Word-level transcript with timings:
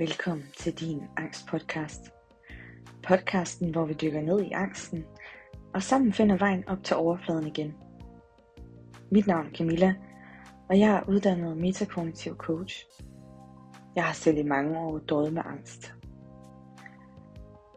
Velkommen 0.00 0.46
til 0.56 0.72
din 0.80 1.02
angstpodcast. 1.16 2.12
Podcasten, 3.02 3.70
hvor 3.70 3.84
vi 3.84 3.94
dykker 3.94 4.20
ned 4.20 4.40
i 4.40 4.52
angsten, 4.52 5.04
og 5.74 5.82
sammen 5.82 6.12
finder 6.12 6.36
vejen 6.36 6.68
op 6.68 6.84
til 6.84 6.96
overfladen 6.96 7.46
igen. 7.46 7.74
Mit 9.10 9.26
navn 9.26 9.46
er 9.46 9.50
Camilla, 9.50 9.94
og 10.68 10.78
jeg 10.78 10.90
er 10.90 11.08
uddannet 11.08 11.56
metakognitiv 11.56 12.36
coach. 12.36 12.86
Jeg 13.94 14.04
har 14.04 14.12
selv 14.12 14.38
i 14.38 14.42
mange 14.42 14.78
år 14.78 14.98
døjet 14.98 15.32
med 15.32 15.42
angst. 15.44 15.94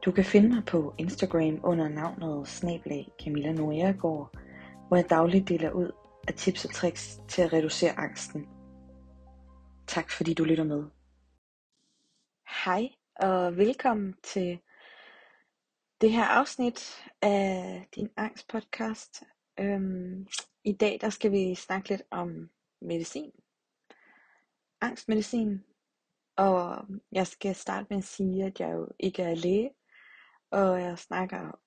Du 0.05 0.11
kan 0.11 0.25
finde 0.25 0.49
mig 0.49 0.65
på 0.65 0.93
Instagram 0.97 1.59
under 1.63 1.89
navnet 1.89 2.47
snablag 2.47 3.11
Camilla 3.23 3.51
Noriagård, 3.51 4.29
hvor 4.87 4.97
jeg 4.97 5.09
dagligt 5.09 5.49
deler 5.49 5.71
ud 5.71 5.91
af 6.27 6.33
tips 6.33 6.65
og 6.65 6.73
tricks 6.73 7.21
til 7.27 7.41
at 7.41 7.53
reducere 7.53 7.99
angsten. 7.99 8.47
Tak 9.87 10.11
fordi 10.11 10.33
du 10.33 10.43
lytter 10.43 10.63
med. 10.63 10.83
Hej 12.51 12.89
og 13.15 13.57
velkommen 13.57 14.15
til 14.23 14.59
det 16.01 16.11
her 16.11 16.23
afsnit 16.23 17.03
af 17.21 17.87
din 17.95 18.09
angst 18.17 18.47
podcast. 18.47 19.23
Øhm, 19.59 20.27
I 20.63 20.73
dag 20.73 20.97
der 21.01 21.09
skal 21.09 21.31
vi 21.31 21.55
snakke 21.55 21.89
lidt 21.89 22.01
om 22.11 22.49
medicin. 22.81 23.31
Angstmedicin. 24.81 25.63
Og 26.35 26.85
jeg 27.11 27.27
skal 27.27 27.55
starte 27.55 27.87
med 27.89 27.97
at 27.97 28.03
sige, 28.03 28.45
at 28.45 28.59
jeg 28.59 28.71
jo 28.71 28.87
ikke 28.99 29.23
er 29.23 29.35
læge, 29.35 29.71
og 30.51 30.81
jeg 30.81 30.99
snakker 30.99 31.59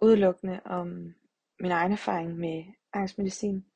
udelukkende 0.00 0.60
om 0.64 1.14
min 1.60 1.70
egen 1.70 1.92
erfaring 1.92 2.36
med 2.36 2.64
angstmedicin. 2.92 3.69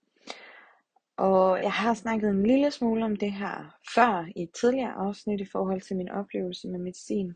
Og 1.17 1.63
jeg 1.63 1.73
har 1.73 1.95
snakket 1.95 2.31
en 2.31 2.47
lille 2.47 2.71
smule 2.71 3.05
om 3.05 3.17
det 3.17 3.33
her 3.33 3.79
før 3.95 4.27
i 4.37 4.43
et 4.43 4.53
tidligere 4.61 4.93
afsnit 4.93 5.41
i 5.41 5.49
forhold 5.53 5.81
til 5.81 5.97
min 5.97 6.09
oplevelse 6.09 6.69
med 6.69 6.79
medicin. 6.79 7.35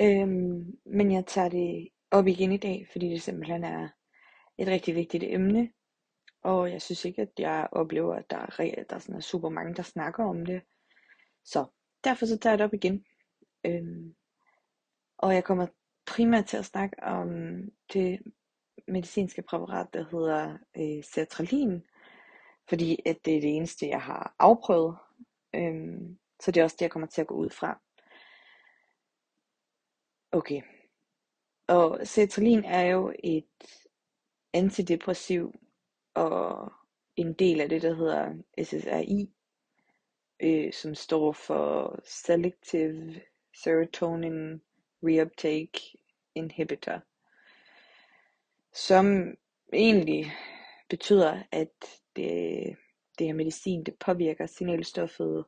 Øhm, 0.00 0.78
men 0.86 1.12
jeg 1.12 1.26
tager 1.26 1.48
det 1.48 1.88
op 2.10 2.26
igen 2.26 2.52
i 2.52 2.56
dag, 2.56 2.86
fordi 2.92 3.08
det 3.08 3.22
simpelthen 3.22 3.64
er 3.64 3.88
et 4.58 4.68
rigtig 4.68 4.94
vigtigt 4.94 5.24
emne. 5.26 5.70
Og 6.42 6.72
jeg 6.72 6.82
synes 6.82 7.04
ikke, 7.04 7.22
at 7.22 7.30
jeg 7.38 7.68
oplever, 7.72 8.14
at 8.14 8.30
der 8.30 8.36
er, 8.36 8.84
der 8.90 8.98
sådan 8.98 9.14
er 9.14 9.20
super 9.20 9.48
mange, 9.48 9.74
der 9.74 9.82
snakker 9.82 10.24
om 10.24 10.46
det. 10.46 10.62
Så 11.44 11.66
derfor 12.04 12.26
så 12.26 12.38
tager 12.38 12.52
jeg 12.52 12.58
det 12.58 12.64
op 12.64 12.74
igen. 12.74 13.04
Øhm, 13.66 14.14
og 15.18 15.34
jeg 15.34 15.44
kommer 15.44 15.66
primært 16.06 16.46
til 16.46 16.56
at 16.56 16.64
snakke 16.64 17.02
om 17.02 17.28
det 17.92 18.20
medicinske 18.88 19.42
præparat, 19.42 19.86
der 19.94 20.04
hedder 20.10 20.58
øh, 20.76 21.04
sertralin, 21.04 21.82
fordi 22.68 23.02
at 23.06 23.24
det 23.24 23.36
er 23.36 23.40
det 23.40 23.56
eneste, 23.56 23.88
jeg 23.88 24.02
har 24.02 24.34
afprøvet. 24.38 24.96
Øhm, 25.54 26.18
så 26.40 26.50
det 26.50 26.60
er 26.60 26.64
også 26.64 26.76
det, 26.78 26.82
jeg 26.82 26.90
kommer 26.90 27.08
til 27.08 27.20
at 27.20 27.26
gå 27.26 27.34
ud 27.34 27.50
fra. 27.50 27.80
Okay. 30.32 30.62
Og 31.68 32.00
sertralin 32.04 32.64
er 32.64 32.82
jo 32.82 33.14
et 33.24 33.88
antidepressiv 34.52 35.52
og 36.14 36.72
en 37.16 37.32
del 37.32 37.60
af 37.60 37.68
det, 37.68 37.82
der 37.82 37.94
hedder 37.94 38.34
SSRI, 38.62 39.30
øh, 40.42 40.72
som 40.72 40.94
står 40.94 41.32
for 41.32 41.98
Selective 42.04 43.20
Serotonin 43.62 44.62
Reuptake 45.02 45.98
Inhibitor, 46.34 47.00
som 48.72 49.34
egentlig 49.72 50.32
betyder, 50.88 51.42
at 51.52 52.02
det, 52.16 52.76
det 53.18 53.26
her 53.26 53.34
medicin, 53.34 53.84
det 53.84 53.94
påvirker 54.00 54.46
signalstoffet 54.46 55.44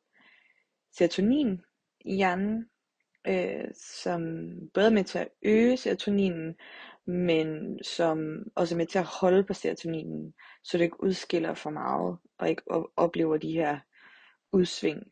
serotonin 0.92 1.60
i 2.00 2.16
hjernen, 2.16 2.66
øh, 3.26 3.64
som 3.74 4.20
både 4.74 4.86
er 4.86 4.90
med 4.90 5.04
til 5.04 5.18
at 5.18 5.28
øge 5.42 5.76
serotoninen, 5.76 6.54
men 7.06 7.78
som 7.82 8.44
også 8.54 8.74
er 8.74 8.76
med 8.76 8.86
til 8.86 8.98
at 8.98 9.04
holde 9.20 9.44
på 9.44 9.54
serotoninen, 9.54 10.34
så 10.64 10.78
det 10.78 10.84
ikke 10.84 11.02
udskiller 11.02 11.54
for 11.54 11.70
meget, 11.70 12.18
og 12.38 12.48
ikke 12.48 12.62
oplever 12.96 13.36
de 13.36 13.52
her 13.52 13.78
udsving. 14.52 15.02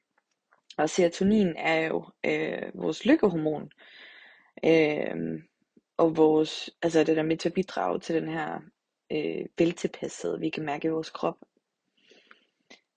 Og 0.79 0.91
serotonin 0.91 1.55
er 1.57 1.87
jo 1.87 2.05
øh, 2.27 2.63
vores 2.75 3.05
lykkehormon, 3.05 3.71
øh, 4.65 5.43
og 5.97 6.17
vores, 6.17 6.71
altså 6.83 7.05
det 7.05 7.17
der 7.17 7.23
med 7.23 7.37
til 7.37 7.49
at 7.49 7.55
bidrage 7.55 8.01
til 8.01 8.15
den 8.15 8.29
her 8.29 8.61
øh, 9.15 9.47
veltilpasset, 9.59 10.41
vi 10.41 10.49
kan 10.49 10.65
mærke 10.65 10.89
i 10.89 10.91
vores 10.91 11.11
krop. 11.11 11.37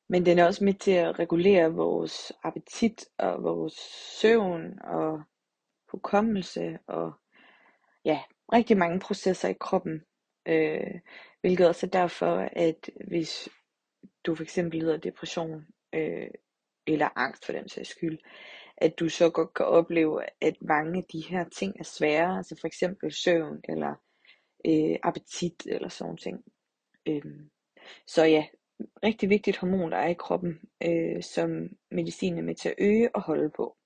Men 0.10 0.26
den 0.26 0.40
er 0.40 0.46
også 0.46 0.64
med 0.64 0.74
til 0.74 0.92
at 0.92 1.20
regulere 1.20 1.74
vores 1.74 2.32
appetit 2.44 3.06
og 3.18 3.44
vores 3.44 3.74
søvn 4.22 4.80
og 4.80 5.22
hukommelse 5.92 6.80
og 6.88 7.14
ja, 8.06 8.22
rigtig 8.54 8.78
mange 8.78 9.00
processer 9.00 9.50
i 9.50 9.56
kroppen. 9.60 10.02
Øh, 10.48 11.00
hvilket 11.42 11.68
også 11.68 11.86
er 11.86 11.90
derfor, 11.90 12.50
at 12.52 12.90
hvis 13.08 13.50
du 14.26 14.36
for 14.36 14.44
eksempel 14.44 14.80
lider 14.80 14.94
af 14.94 15.02
depression 15.02 15.66
øh, 15.94 16.28
eller 16.88 17.10
angst 17.16 17.46
for 17.46 17.54
den 17.54 17.70
sags 17.70 17.90
skyld, 17.90 18.20
at 18.78 19.00
du 19.00 19.10
så 19.10 19.30
godt 19.30 19.54
kan 19.54 19.66
opleve, 19.66 20.24
at 20.42 20.56
mange 20.62 20.98
af 20.98 21.04
de 21.12 21.22
her 21.30 21.50
ting 21.50 21.80
er 21.80 21.84
svære, 21.84 22.38
altså 22.38 22.56
for 22.62 22.68
eksempel 22.68 23.12
søvn 23.14 23.62
eller 23.70 23.96
øh, 24.66 24.96
appetit 25.04 25.66
eller 25.66 25.90
sådan 25.90 26.18
ting. 26.18 26.44
Øh, 27.08 27.22
så 28.08 28.24
ja, 28.24 28.46
rigtig 29.04 29.30
vigtigt 29.30 29.58
hormon, 29.58 29.92
der 29.92 29.98
er 29.98 30.08
i 30.08 30.14
kroppen, 30.14 30.60
øh, 30.84 31.24
som 31.24 31.70
medicin 31.92 32.38
er 32.38 32.42
med 32.42 32.56
til 32.56 32.70
at 32.70 32.76
øge 32.78 33.16
og 33.16 33.22
holde 33.22 33.50
på. 33.50 33.78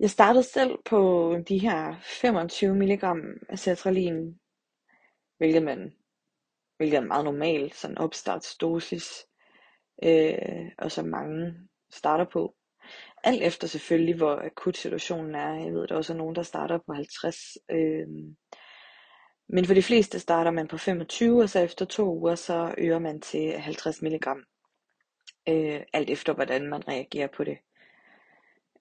Jeg 0.00 0.10
startede 0.10 0.42
selv 0.42 0.78
på 0.84 1.32
de 1.48 1.58
her 1.58 1.94
25 2.02 2.74
mg 2.74 3.04
af 3.48 3.58
sertralin, 3.58 4.40
hvilket, 5.38 5.62
man, 5.62 5.92
hvilket 6.76 6.96
er 6.96 7.04
meget 7.04 7.24
normal 7.24 7.72
sådan 7.72 7.98
opstartsdosis, 7.98 9.26
øh, 10.04 10.70
og 10.78 10.92
som 10.92 11.06
mange 11.06 11.54
starter 11.90 12.24
på. 12.24 12.54
Alt 13.24 13.42
efter 13.42 13.66
selvfølgelig, 13.66 14.16
hvor 14.16 14.36
akut 14.36 14.76
situationen 14.76 15.34
er. 15.34 15.54
Jeg 15.54 15.74
ved, 15.74 15.86
der 15.86 15.96
også 15.96 16.12
er 16.12 16.16
nogen, 16.16 16.36
der 16.36 16.42
starter 16.42 16.78
på 16.86 16.92
50. 16.92 17.36
Øh, 17.70 18.06
men 19.48 19.64
for 19.64 19.74
de 19.74 19.82
fleste 19.82 20.20
starter 20.20 20.50
man 20.50 20.68
på 20.68 20.78
25, 20.78 21.42
og 21.42 21.50
så 21.50 21.60
efter 21.60 21.84
to 21.84 22.14
uger, 22.18 22.34
så 22.34 22.74
øger 22.78 22.98
man 22.98 23.20
til 23.20 23.52
50 23.52 24.02
mg. 24.02 24.28
Øh, 25.48 25.80
alt 25.92 26.10
efter, 26.10 26.32
hvordan 26.34 26.66
man 26.66 26.88
reagerer 26.88 27.28
på 27.36 27.44
det. 27.44 27.58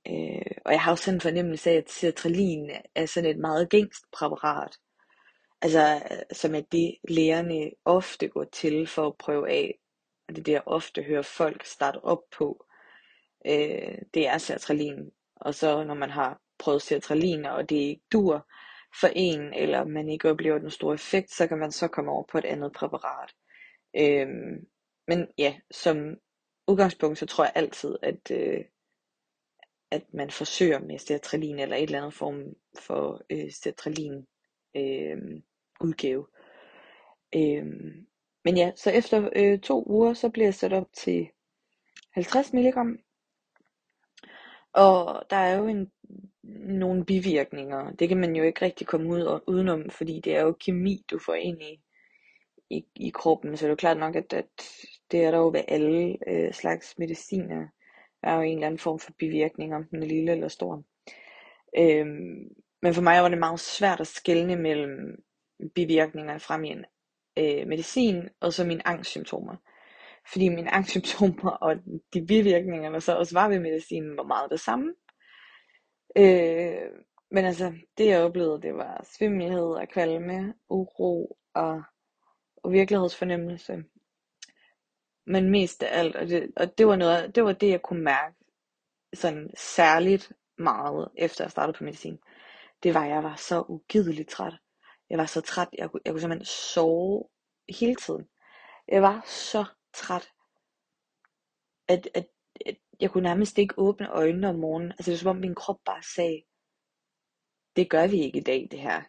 Øh, 0.08 0.52
og 0.66 0.72
jeg 0.72 0.82
har 0.82 0.92
også 0.92 1.04
sådan 1.04 1.18
en 1.18 1.22
fornemmelse 1.22 1.70
af, 1.70 1.76
at 1.76 1.92
sertralin 1.92 2.72
er 2.96 3.06
sådan 3.06 3.30
et 3.30 3.38
meget 3.38 3.70
gængst 3.70 4.04
præparat. 4.12 4.78
Altså, 5.62 6.02
som 6.32 6.56
er 6.56 6.62
det 6.62 6.96
lægerne 7.10 7.72
ofte 7.86 8.28
går 8.28 8.44
til 8.44 8.88
for 8.88 9.08
at 9.08 9.18
prøve 9.18 9.50
af. 9.50 9.80
Og 10.28 10.36
det 10.36 10.42
er 10.42 10.44
det, 10.44 10.52
jeg 10.52 10.64
ofte 10.66 11.04
hører 11.04 11.22
folk 11.22 11.66
starte 11.66 12.04
op 12.04 12.22
på. 12.38 12.66
Øh, 13.46 13.98
det 14.14 14.28
er 14.28 14.38
sertralin. 14.38 15.12
Og 15.36 15.56
så 15.56 15.84
når 15.84 15.94
man 15.94 16.10
har 16.10 16.42
prøvet 16.58 16.82
sertralin, 16.82 17.46
og 17.46 17.70
det 17.70 17.76
ikke 17.76 18.04
dur, 18.12 18.48
for 19.02 19.08
en, 19.16 19.54
eller 19.54 19.84
man 19.84 20.10
ikke 20.10 20.30
oplever 20.30 20.58
den 20.58 20.72
store 20.72 20.94
effekt, 20.94 21.32
så 21.32 21.48
kan 21.48 21.58
man 21.58 21.72
så 21.72 21.88
komme 21.88 22.12
over 22.12 22.24
på 22.32 22.38
et 22.38 22.46
andet 22.46 22.74
præparat. 22.74 23.34
Øhm, 23.98 24.68
men 25.08 25.28
ja, 25.38 25.56
som 25.72 26.16
udgangspunkt, 26.68 27.18
så 27.18 27.26
tror 27.26 27.44
jeg 27.44 27.54
altid, 27.56 27.98
at, 28.02 28.32
øh, 28.32 28.66
at 29.92 30.14
man 30.14 30.32
forsøger 30.32 30.80
med 30.80 31.00
sertralin 31.00 31.60
eller 31.60 31.76
et 31.76 31.84
eller 31.84 31.98
andet 31.98 32.14
form 32.14 32.44
for 32.80 33.26
øh, 33.30 33.52
sertralin 33.52 34.26
øh, 34.76 35.42
udgave. 35.82 36.28
Øhm, 37.36 38.08
men 38.46 38.58
ja, 38.58 38.72
så 38.76 38.92
efter 38.92 39.30
øh, 39.36 39.60
to 39.60 39.84
uger, 39.88 40.14
så 40.14 40.30
bliver 40.30 40.46
jeg 40.46 40.54
sat 40.54 40.74
op 40.74 40.88
til 40.94 41.30
50 42.14 42.54
mg. 42.54 42.76
Og 44.76 45.24
der 45.30 45.36
er 45.36 45.58
jo 45.58 45.68
en 45.68 45.92
nogle 46.68 47.06
bivirkninger. 47.06 47.92
Det 47.92 48.10
kan 48.10 48.18
man 48.18 48.36
jo 48.36 48.44
ikke 48.44 48.66
rigtig 48.66 48.88
komme 48.88 49.10
ud 49.10 49.22
og 49.22 49.44
udenom, 49.48 49.90
fordi 49.90 50.20
det 50.20 50.36
er 50.36 50.42
jo 50.42 50.56
kemi, 50.60 51.06
du 51.12 51.20
får 51.20 51.34
ind 51.34 51.62
i, 51.62 51.80
i, 52.70 52.86
i 52.96 53.10
kroppen. 53.10 53.58
Så 53.58 53.62
det 53.62 53.68
er 53.68 53.72
jo 53.72 53.76
klart 53.76 53.98
nok, 53.98 54.16
at, 54.16 54.34
at 54.34 54.46
det 55.12 55.24
er 55.24 55.32
der 55.32 55.38
jo 55.38 55.48
ved 55.48 55.62
alle 55.68 56.18
øh, 56.28 56.54
slags 56.54 56.98
mediciner. 56.98 57.68
Der 58.22 58.30
er 58.30 58.36
jo 58.36 58.42
en 58.42 58.54
eller 58.54 58.68
anden 58.68 58.80
form 58.80 59.00
for 59.00 59.12
bivirkning, 59.20 59.76
om 59.76 59.84
den 59.84 60.04
er 60.04 60.08
lille 60.08 60.32
eller 60.32 60.48
stor. 60.48 60.84
Øhm, 61.78 62.50
men 62.82 62.94
for 62.94 63.02
mig 63.02 63.22
var 63.22 63.30
det 63.30 63.38
meget 63.38 63.60
svært 63.60 64.00
at 64.00 64.08
skelne 64.08 64.56
mellem 64.56 65.24
bivirkningerne 65.76 66.40
fra 66.40 66.58
min 66.58 66.86
øh, 67.38 67.68
medicin 67.68 68.30
og 68.40 68.54
så 68.54 68.66
mine 68.66 68.88
angstsymptomer. 68.88 69.56
Fordi 70.32 70.50
mine 70.50 70.74
angstsymptomer 70.74 71.52
og 71.52 71.76
de 72.14 72.26
bivirkninger, 72.26 72.90
der 72.90 73.00
så 73.00 73.16
også 73.16 73.34
var 73.36 73.50
ved 73.50 73.60
medicinen, 73.60 74.18
var 74.18 74.24
meget 74.24 74.52
det 74.52 74.60
samme. 74.60 74.94
Øh, 76.18 76.90
men 77.32 77.46
altså, 77.46 77.74
det 77.98 78.08
jeg 78.08 78.24
oplevede, 78.24 78.62
det 78.62 78.76
var 78.76 79.06
svimmelhed 79.18 79.64
og 79.64 79.88
kvalme, 79.90 80.54
uro 80.70 81.38
og, 81.54 81.84
og 82.64 82.72
virkelighedsfornemmelse. 82.72 83.84
Men 85.28 85.50
mest 85.50 85.84
af 85.84 86.00
alt, 86.00 86.16
og 86.16 86.28
det, 86.28 86.52
og 86.56 86.78
det 86.78 86.88
var 86.88 86.96
noget, 86.96 87.36
det 87.36 87.44
var 87.44 87.52
det, 87.52 87.70
jeg 87.70 87.82
kunne 87.82 88.04
mærke 88.04 88.36
sådan 89.14 89.50
særligt 89.58 90.32
meget, 90.58 91.10
efter 91.18 91.44
jeg 91.44 91.52
startede 91.52 91.78
på 91.78 91.84
medicin, 91.84 92.20
det 92.84 92.94
var, 92.94 93.04
at 93.04 93.10
jeg 93.10 93.24
var 93.24 93.36
så 93.36 93.66
ugideligt 93.68 94.30
træt. 94.30 94.54
Jeg 95.10 95.18
var 95.18 95.26
så 95.26 95.42
træt, 95.42 95.68
jeg 95.78 95.92
kunne, 95.92 96.02
jeg 96.06 96.14
kunne 96.14 96.22
simpelthen 96.22 96.46
sove 96.46 97.24
hele 97.80 97.96
tiden. 97.96 98.26
Jeg 98.88 99.02
var 99.02 99.24
så 99.26 99.66
træt, 99.96 100.32
at, 101.88 102.10
at, 102.14 102.28
at 102.66 102.78
jeg 103.00 103.12
kunne 103.12 103.24
nærmest 103.24 103.58
ikke 103.58 103.74
åbne 103.78 104.10
øjnene 104.10 104.50
om 104.50 104.56
morgenen. 104.56 104.92
Altså 104.92 105.12
det 105.12 105.12
var 105.12 105.18
som 105.18 105.30
om 105.30 105.42
min 105.42 105.56
krop 105.56 105.80
bare 105.86 106.04
sagde, 106.16 106.44
det 107.76 107.90
gør 107.90 108.08
vi 108.08 108.18
ikke 108.22 108.40
i 108.40 108.44
dag, 108.44 108.68
det 108.72 108.80
her. 108.80 109.02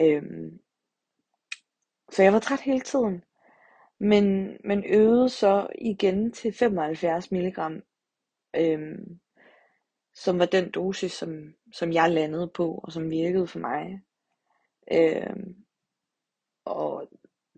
Øhm, 0.00 0.60
så 2.10 2.22
jeg 2.22 2.32
var 2.32 2.38
træt 2.38 2.60
hele 2.60 2.80
tiden. 2.80 3.24
Men 3.98 4.56
men 4.64 4.84
øvede 4.84 5.28
så 5.28 5.68
igen 5.78 6.32
til 6.32 6.52
75 6.52 7.32
mg, 7.32 7.58
øhm, 8.56 9.20
som 10.14 10.38
var 10.38 10.46
den 10.46 10.70
dosis, 10.70 11.12
som, 11.12 11.54
som 11.72 11.92
jeg 11.92 12.10
landede 12.10 12.48
på, 12.48 12.80
og 12.84 12.92
som 12.92 13.10
virkede 13.10 13.46
for 13.46 13.58
mig. 13.58 14.02
Øhm, 14.92 15.66
og 16.64 17.08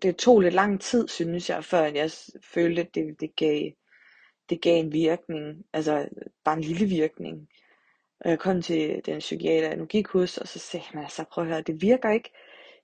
det 0.03 0.17
tog 0.17 0.41
lidt 0.41 0.53
lang 0.53 0.81
tid, 0.81 1.07
synes 1.07 1.49
jeg, 1.49 1.63
før 1.63 1.83
jeg 1.83 2.11
følte, 2.53 2.81
at 2.81 2.95
det, 2.95 3.19
det, 3.19 3.35
gav, 3.35 3.71
det 4.49 4.61
gav 4.61 4.79
en 4.79 4.93
virkning, 4.93 5.65
altså 5.73 6.09
bare 6.43 6.57
en 6.57 6.63
lille 6.63 6.85
virkning. 6.85 7.47
Og 8.19 8.29
jeg 8.29 8.39
kom 8.39 8.61
til 8.61 9.01
den 9.05 9.19
psykiater, 9.19 9.67
jeg 9.67 9.77
nu 9.77 9.85
gik 9.85 10.07
hos, 10.07 10.37
og 10.37 10.47
så 10.47 10.59
sagde 10.59 10.85
han, 10.85 11.03
altså 11.03 11.23
prøv 11.31 11.43
at 11.43 11.49
høre, 11.49 11.61
det 11.61 11.81
virker 11.81 12.11
ikke. 12.11 12.29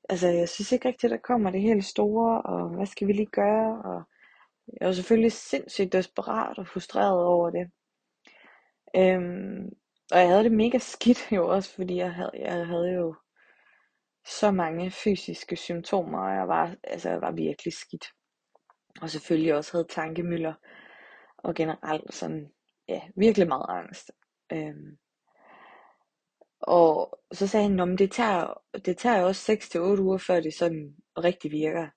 Altså 0.10 0.28
jeg 0.28 0.50
synes 0.50 0.72
ikke 0.72 0.88
rigtigt, 0.88 1.14
at 1.14 1.18
der 1.18 1.28
kommer 1.28 1.52
det 1.52 1.62
helt 1.62 1.86
store, 1.86 2.42
og 2.42 2.70
hvad 2.70 2.86
skal 2.86 3.08
vi 3.08 3.14
lige 3.14 3.26
gøre? 3.26 3.82
Og 3.84 4.04
jeg 4.80 4.88
var 4.88 4.94
selvfølgelig 4.94 5.32
sindssygt 5.32 5.94
desperat 5.94 6.58
og 6.58 6.68
frustreret 6.68 7.24
over 7.24 7.50
det. 7.50 7.72
Øhm, 8.96 9.70
og 10.12 10.20
jeg 10.20 10.28
havde 10.28 10.44
det 10.44 10.52
mega 10.52 10.78
skidt 10.78 11.32
jo 11.32 11.48
også, 11.48 11.76
fordi 11.76 11.96
jeg 11.96 12.14
havde, 12.14 12.32
jeg 12.34 12.68
havde 12.68 12.94
jo 12.94 13.16
så 14.30 14.52
mange 14.52 14.92
fysiske 14.92 15.56
symptomer, 15.56 16.20
og 16.20 16.36
jeg 16.36 16.48
var, 16.48 16.76
altså, 16.84 17.10
jeg 17.10 17.22
var 17.22 17.32
virkelig 17.32 17.74
skidt. 17.74 18.06
Og 19.02 19.10
selvfølgelig 19.10 19.56
også 19.56 19.72
havde 19.72 19.88
tankemøller, 19.90 20.54
og 21.38 21.56
generelt 21.56 22.14
sådan, 22.14 22.52
ja, 22.88 23.02
virkelig 23.16 23.48
meget 23.48 23.66
angst. 23.70 24.12
Øhm, 24.54 24.98
og 26.60 27.20
så 27.32 27.48
sagde 27.48 27.70
han, 27.70 27.80
at 27.80 28.00
det 28.00 28.12
tager, 28.12 28.54
det 28.86 28.98
tager 28.98 29.24
også 29.24 29.52
6-8 29.52 30.02
uger, 30.02 30.18
før 30.18 30.40
det 30.40 30.54
sådan 30.54 30.96
rigtig 31.18 31.52
virker. 31.52 31.90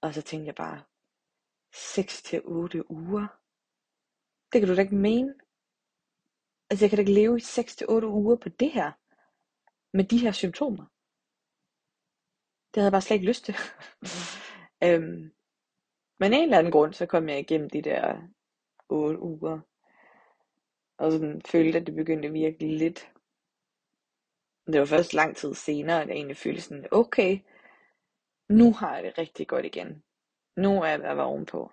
Og 0.00 0.14
så 0.14 0.22
tænkte 0.22 0.46
jeg 0.46 0.54
bare, 0.54 0.82
6-8 1.74 2.82
uger? 2.90 3.26
Det 4.52 4.60
kan 4.60 4.68
du 4.68 4.76
da 4.76 4.80
ikke 4.80 4.94
mene. 4.94 5.34
Altså 6.70 6.84
jeg 6.84 6.90
kan 6.90 6.96
da 6.96 7.00
ikke 7.00 7.14
leve 7.14 7.38
i 7.38 7.40
6-8 7.40 8.04
uger 8.04 8.36
på 8.36 8.48
det 8.48 8.72
her. 8.72 8.92
Med 9.96 10.04
de 10.04 10.18
her 10.18 10.32
symptomer. 10.32 10.91
Det 12.74 12.80
havde 12.80 12.86
jeg 12.86 12.92
bare 12.92 13.00
slet 13.00 13.14
ikke 13.14 13.26
lyst 13.26 13.44
til. 13.44 13.54
øhm, 14.84 15.32
men 16.18 16.32
en 16.32 16.42
eller 16.42 16.58
anden 16.58 16.72
grund, 16.72 16.92
så 16.92 17.06
kom 17.06 17.28
jeg 17.28 17.38
igennem 17.38 17.70
de 17.70 17.82
der 17.82 18.16
8 18.88 19.22
uger. 19.22 19.60
Og 20.98 21.12
sådan 21.12 21.42
følte, 21.46 21.78
at 21.78 21.86
det 21.86 21.94
begyndte 21.94 22.28
at 22.28 22.34
virke 22.34 22.66
lidt. 22.66 23.12
Det 24.66 24.80
var 24.80 24.86
først 24.86 25.14
lang 25.14 25.36
tid 25.36 25.54
senere, 25.54 26.02
at 26.02 26.08
jeg 26.08 26.14
egentlig 26.14 26.36
følte 26.36 26.60
sådan, 26.60 26.86
okay, 26.90 27.38
nu 28.48 28.72
har 28.72 28.94
jeg 28.94 29.04
det 29.04 29.18
rigtig 29.18 29.48
godt 29.48 29.64
igen. 29.64 30.02
Nu 30.56 30.82
er 30.82 30.86
jeg 30.86 30.98
ved 30.98 31.06
at 31.06 31.16
være 31.16 31.26
ovenpå. 31.26 31.72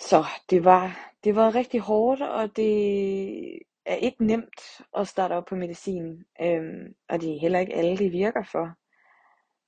Så 0.00 0.24
det 0.50 0.64
var, 0.64 1.12
det 1.24 1.36
var 1.36 1.54
rigtig 1.54 1.80
hårdt, 1.80 2.22
og 2.22 2.56
det 2.56 3.62
er 3.84 3.94
ikke 3.94 4.26
nemt 4.26 4.80
at 4.96 5.08
starte 5.08 5.32
op 5.32 5.44
på 5.44 5.56
medicin. 5.56 6.24
Øhm, 6.40 6.94
og 7.08 7.20
det 7.20 7.34
er 7.34 7.40
heller 7.40 7.58
ikke 7.58 7.74
alle, 7.74 7.96
det 7.96 8.12
virker 8.12 8.44
for. 8.44 8.76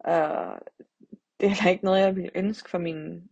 Og 0.00 0.61
det 1.41 1.47
er 1.47 1.50
heller 1.50 1.71
ikke 1.71 1.85
noget, 1.85 2.00
jeg 2.00 2.17
ville 2.17 2.31
ønske 2.35 2.71
for 2.71 2.79
min 2.79 3.31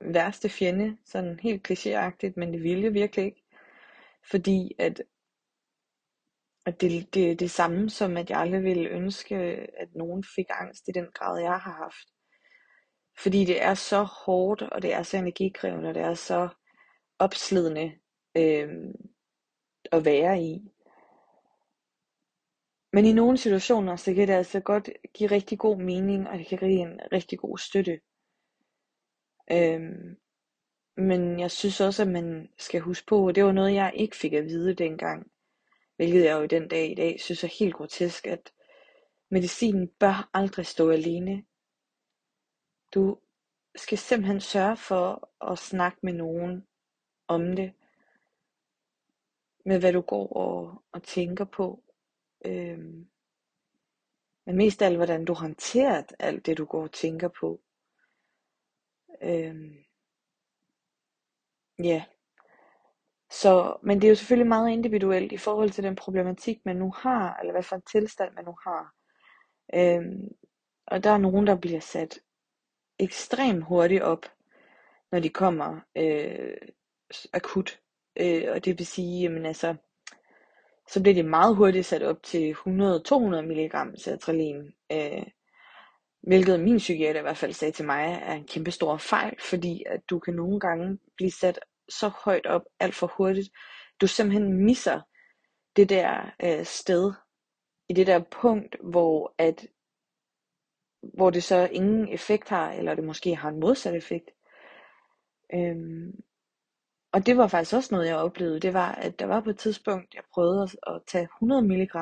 værste 0.00 0.48
fjende, 0.48 0.96
sådan 1.04 1.40
helt 1.40 1.70
klichéagtigt, 1.70 2.32
men 2.36 2.52
det 2.52 2.62
ville 2.62 2.84
jeg 2.84 2.94
virkelig 2.94 3.24
ikke. 3.24 3.42
Fordi 4.30 4.74
at, 4.78 5.02
at 6.66 6.80
det, 6.80 7.14
det 7.14 7.30
er 7.30 7.34
det 7.34 7.50
samme 7.50 7.90
som, 7.90 8.16
at 8.16 8.30
jeg 8.30 8.40
aldrig 8.40 8.62
ville 8.62 8.88
ønske, 8.88 9.36
at 9.78 9.94
nogen 9.94 10.24
fik 10.34 10.46
angst 10.50 10.88
i 10.88 10.92
den 10.92 11.06
grad, 11.14 11.40
jeg 11.40 11.58
har 11.58 11.72
haft. 11.72 12.08
Fordi 13.22 13.44
det 13.44 13.62
er 13.62 13.74
så 13.74 14.02
hårdt, 14.02 14.62
og 14.62 14.82
det 14.82 14.94
er 14.94 15.02
så 15.02 15.16
energikrævende, 15.16 15.88
og 15.88 15.94
det 15.94 16.02
er 16.02 16.14
så 16.14 16.48
opslidende 17.18 17.92
øh, 18.36 18.68
at 19.92 20.04
være 20.04 20.42
i. 20.42 20.70
Men 22.92 23.04
i 23.04 23.12
nogle 23.12 23.38
situationer, 23.38 23.96
så 23.96 24.14
kan 24.14 24.28
det 24.28 24.34
altså 24.34 24.60
godt 24.60 24.90
give 25.14 25.30
rigtig 25.30 25.58
god 25.58 25.76
mening, 25.76 26.28
og 26.28 26.38
det 26.38 26.46
kan 26.46 26.58
give 26.58 26.80
en 26.80 27.00
rigtig 27.12 27.38
god 27.38 27.58
støtte. 27.58 28.00
Øhm, 29.52 30.16
men 30.96 31.40
jeg 31.40 31.50
synes 31.50 31.80
også, 31.80 32.02
at 32.02 32.08
man 32.08 32.48
skal 32.58 32.80
huske 32.80 33.06
på, 33.06 33.28
at 33.28 33.34
det 33.34 33.44
var 33.44 33.52
noget, 33.52 33.74
jeg 33.74 33.92
ikke 33.94 34.16
fik 34.16 34.32
at 34.32 34.44
vide 34.44 34.74
dengang. 34.74 35.30
Hvilket 35.96 36.24
jeg 36.24 36.36
jo 36.36 36.42
i 36.42 36.46
den 36.46 36.68
dag 36.68 36.90
i 36.90 36.94
dag 36.94 37.20
synes 37.20 37.44
er 37.44 37.58
helt 37.58 37.74
grotesk, 37.74 38.26
at 38.26 38.52
medicinen 39.30 39.88
bør 39.88 40.30
aldrig 40.34 40.66
stå 40.66 40.90
alene. 40.90 41.44
Du 42.94 43.18
skal 43.76 43.98
simpelthen 43.98 44.40
sørge 44.40 44.76
for 44.76 45.30
at 45.52 45.58
snakke 45.58 45.98
med 46.02 46.12
nogen 46.12 46.66
om 47.28 47.56
det. 47.56 47.72
Med 49.64 49.80
hvad 49.80 49.92
du 49.92 50.00
går 50.00 50.32
og, 50.32 50.82
og 50.92 51.02
tænker 51.02 51.44
på. 51.44 51.82
Øhm, 52.44 53.08
men 54.46 54.56
mest 54.56 54.82
af 54.82 54.86
alt, 54.86 54.96
hvordan 54.96 55.24
du 55.24 55.32
håndterer 55.32 56.02
alt 56.18 56.46
det, 56.46 56.58
du 56.58 56.64
går 56.64 56.82
og 56.82 56.92
tænker 56.92 57.28
på. 57.40 57.60
Øhm, 59.22 59.76
ja. 61.78 62.04
Så, 63.30 63.76
men 63.82 64.00
det 64.00 64.06
er 64.06 64.10
jo 64.10 64.14
selvfølgelig 64.14 64.48
meget 64.48 64.70
individuelt 64.70 65.32
i 65.32 65.36
forhold 65.36 65.70
til 65.70 65.84
den 65.84 65.96
problematik, 65.96 66.66
man 66.66 66.76
nu 66.76 66.90
har, 66.90 67.36
eller 67.36 67.52
hvad 67.52 67.62
for 67.62 67.76
en 67.76 67.82
tilstand 67.82 68.34
man 68.34 68.44
nu 68.44 68.56
har. 68.64 68.94
Øhm, 69.74 70.28
og 70.86 71.04
der 71.04 71.10
er 71.10 71.18
nogen, 71.18 71.46
der 71.46 71.56
bliver 71.56 71.80
sat 71.80 72.20
ekstremt 72.98 73.64
hurtigt 73.64 74.02
op, 74.02 74.26
når 75.12 75.20
de 75.20 75.28
kommer 75.28 75.80
øh, 75.96 76.56
akut. 77.32 77.80
Øh, 78.16 78.44
og 78.50 78.64
det 78.64 78.78
vil 78.78 78.86
sige, 78.86 79.22
jamen 79.22 79.46
altså, 79.46 79.76
så 80.92 81.02
bliver 81.02 81.14
det 81.14 81.24
meget 81.24 81.56
hurtigt 81.56 81.86
sat 81.86 82.02
op 82.02 82.22
til 82.22 82.52
100-200 82.52 82.66
mg 83.40 84.00
sertralin. 84.00 84.72
Øh, 84.92 85.26
hvilket 86.22 86.60
min 86.60 86.76
psykiater 86.76 87.20
i 87.20 87.22
hvert 87.22 87.36
fald 87.36 87.52
sagde 87.52 87.72
til 87.72 87.86
mig, 87.86 88.20
er 88.22 88.34
en 88.34 88.46
kæmpe 88.46 88.70
stor 88.70 88.96
fejl, 88.96 89.34
fordi 89.40 89.84
at 89.86 90.00
du 90.10 90.18
kan 90.18 90.34
nogle 90.34 90.60
gange 90.60 90.98
blive 91.16 91.30
sat 91.30 91.60
så 91.88 92.08
højt 92.08 92.46
op 92.46 92.62
alt 92.80 92.94
for 92.94 93.12
hurtigt. 93.16 93.48
Du 94.00 94.06
simpelthen 94.06 94.64
misser 94.64 95.00
det 95.76 95.88
der 95.88 96.30
øh, 96.42 96.64
sted, 96.64 97.12
i 97.88 97.92
det 97.92 98.06
der 98.06 98.24
punkt, 98.30 98.76
hvor 98.90 99.34
at 99.38 99.66
hvor 101.14 101.30
det 101.30 101.42
så 101.42 101.68
ingen 101.72 102.08
effekt 102.08 102.48
har, 102.48 102.72
eller 102.72 102.94
det 102.94 103.04
måske 103.04 103.34
har 103.36 103.48
en 103.48 103.60
modsat 103.60 103.94
effekt. 103.94 104.30
Øhm, 105.54 106.12
og 107.12 107.26
det 107.26 107.36
var 107.36 107.46
faktisk 107.46 107.74
også 107.74 107.94
noget, 107.94 108.08
jeg 108.08 108.16
oplevede. 108.16 108.60
Det 108.60 108.74
var, 108.74 108.92
at 108.92 109.18
der 109.18 109.26
var 109.26 109.40
på 109.40 109.50
et 109.50 109.58
tidspunkt, 109.58 110.14
jeg 110.14 110.22
prøvede 110.34 110.68
at, 110.86 111.02
tage 111.06 111.24
100 111.24 111.62
mg. 111.62 111.96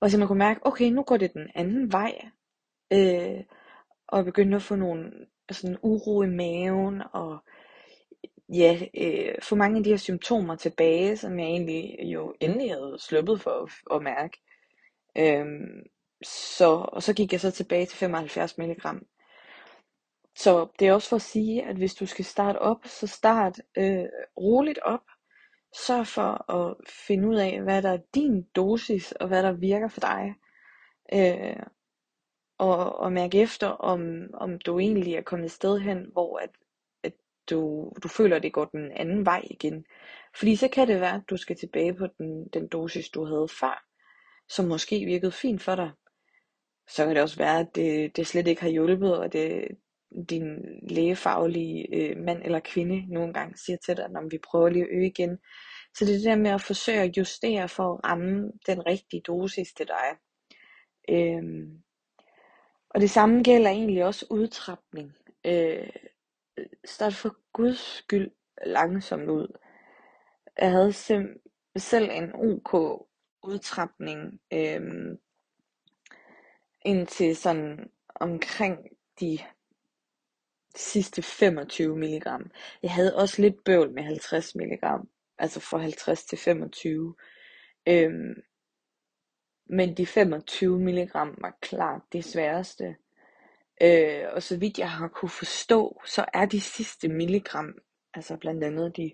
Og 0.00 0.10
så 0.10 0.18
man 0.18 0.28
kunne 0.28 0.38
mærke, 0.38 0.66
okay, 0.66 0.90
nu 0.90 1.02
går 1.02 1.16
det 1.16 1.34
den 1.34 1.50
anden 1.54 1.92
vej. 1.92 2.28
Øh, 2.92 3.44
og 4.08 4.24
begyndte 4.24 4.56
at 4.56 4.62
få 4.62 4.76
nogle 4.76 5.12
sådan 5.50 5.78
uro 5.82 6.22
i 6.22 6.26
maven, 6.26 7.02
og 7.12 7.38
ja, 8.48 8.80
øh, 8.94 9.34
få 9.42 9.54
mange 9.54 9.78
af 9.78 9.84
de 9.84 9.90
her 9.90 9.96
symptomer 9.96 10.56
tilbage, 10.56 11.16
som 11.16 11.38
jeg 11.38 11.46
egentlig 11.46 11.98
jo 12.02 12.34
endelig 12.40 12.70
havde 12.70 12.96
sluppet 12.98 13.40
for 13.40 13.50
at, 13.50 13.96
at 13.96 14.02
mærke. 14.02 14.38
Øh, 15.18 15.46
så, 16.24 16.86
og 16.92 17.02
så 17.02 17.14
gik 17.14 17.32
jeg 17.32 17.40
så 17.40 17.50
tilbage 17.50 17.86
til 17.86 17.98
75 17.98 18.58
mg. 18.58 18.84
Så 20.36 20.68
det 20.78 20.88
er 20.88 20.92
også 20.92 21.08
for 21.08 21.16
at 21.16 21.22
sige, 21.22 21.64
at 21.64 21.76
hvis 21.76 21.94
du 21.94 22.06
skal 22.06 22.24
starte 22.24 22.58
op, 22.58 22.86
så 22.86 23.06
start 23.06 23.60
øh, 23.78 24.04
roligt 24.36 24.78
op. 24.78 25.04
Sørg 25.86 26.06
for 26.06 26.50
at 26.52 26.76
finde 26.88 27.28
ud 27.28 27.36
af, 27.36 27.62
hvad 27.62 27.82
der 27.82 27.90
er 27.90 27.98
din 28.14 28.42
dosis, 28.42 29.12
og 29.12 29.28
hvad 29.28 29.42
der 29.42 29.52
virker 29.52 29.88
for 29.88 30.00
dig. 30.00 30.34
Øh, 31.12 31.62
og, 32.58 32.98
og 32.98 33.12
mærke 33.12 33.40
efter, 33.40 33.66
om, 33.66 34.30
om 34.34 34.58
du 34.58 34.78
egentlig 34.78 35.14
er 35.14 35.22
kommet 35.22 35.46
et 35.46 35.52
sted 35.52 35.78
hen, 35.78 36.06
hvor 36.12 36.38
at, 36.38 36.50
at 37.02 37.12
du, 37.50 37.92
du 38.02 38.08
føler, 38.08 38.36
at 38.36 38.42
det 38.42 38.52
går 38.52 38.64
den 38.64 38.92
anden 38.92 39.26
vej 39.26 39.42
igen. 39.50 39.84
Fordi 40.38 40.56
så 40.56 40.68
kan 40.68 40.88
det 40.88 41.00
være, 41.00 41.14
at 41.14 41.30
du 41.30 41.36
skal 41.36 41.56
tilbage 41.56 41.94
på 41.94 42.06
den, 42.18 42.48
den 42.48 42.68
dosis, 42.68 43.08
du 43.08 43.24
havde 43.24 43.48
før, 43.60 43.84
som 44.48 44.64
måske 44.64 45.04
virkede 45.04 45.32
fint 45.32 45.62
for 45.62 45.74
dig. 45.74 45.90
Så 46.88 47.06
kan 47.06 47.14
det 47.14 47.22
også 47.22 47.36
være, 47.36 47.60
at 47.60 47.74
det, 47.74 48.16
det 48.16 48.26
slet 48.26 48.46
ikke 48.46 48.62
har 48.62 48.68
hjulpet, 48.68 49.18
og 49.18 49.32
det, 49.32 49.68
din 50.30 50.78
lægefaglige 50.82 51.94
øh, 51.94 52.16
mand 52.16 52.42
eller 52.44 52.60
kvinde 52.60 53.14
nogle 53.14 53.32
gange 53.32 53.56
siger 53.56 53.76
til 53.76 53.96
dig, 53.96 54.08
når 54.10 54.28
vi 54.30 54.38
prøver 54.38 54.68
lige 54.68 54.84
at 54.84 54.90
øge 54.90 55.06
igen. 55.06 55.38
Så 55.96 56.04
det 56.04 56.12
er 56.14 56.16
det 56.18 56.24
der 56.24 56.36
med 56.36 56.50
at 56.50 56.62
forsøge 56.62 57.00
at 57.00 57.16
justere 57.16 57.68
for 57.68 57.94
at 57.94 58.04
ramme 58.04 58.52
den 58.66 58.86
rigtige 58.86 59.22
dosis 59.26 59.72
til 59.72 59.86
dig. 59.86 60.16
Øhm, 61.08 61.82
og 62.90 63.00
det 63.00 63.10
samme 63.10 63.42
gælder 63.42 63.70
egentlig 63.70 64.04
også 64.04 64.26
udtrapning. 64.30 65.12
Øh, 65.46 65.90
start 66.84 67.14
for 67.14 67.36
guds 67.52 67.78
skyld 67.78 68.30
langsomt 68.66 69.30
ud. 69.30 69.58
Jeg 70.58 70.70
havde 70.70 70.92
sim- 70.92 71.42
selv 71.76 72.10
en 72.10 72.32
OK 72.34 72.74
udtrapning 73.42 74.40
øh, 74.52 75.16
indtil 76.84 77.36
sådan 77.36 77.90
omkring 78.14 78.78
de 79.20 79.38
sidste 80.76 81.22
25 81.22 81.96
mg. 81.96 82.26
Jeg 82.82 82.90
havde 82.90 83.16
også 83.16 83.42
lidt 83.42 83.64
bøvl 83.64 83.90
med 83.92 84.02
50 84.02 84.54
mg, 84.54 84.82
altså 85.38 85.60
fra 85.60 85.78
50 85.78 86.24
til 86.24 86.38
25. 86.38 87.14
Øhm, 87.88 88.42
men 89.66 89.96
de 89.96 90.06
25 90.06 90.78
mg 90.78 91.14
var 91.14 91.58
klart 91.62 92.02
det 92.12 92.24
sværeste. 92.24 92.96
Øh, 93.82 94.24
og 94.32 94.42
så 94.42 94.56
vidt 94.56 94.78
jeg 94.78 94.90
har 94.90 95.08
kunne 95.08 95.30
forstå, 95.30 96.02
så 96.06 96.24
er 96.34 96.46
de 96.46 96.60
sidste 96.60 97.08
milligram, 97.08 97.74
altså 98.14 98.36
blandt 98.36 98.64
andet 98.64 98.96
de, 98.96 99.12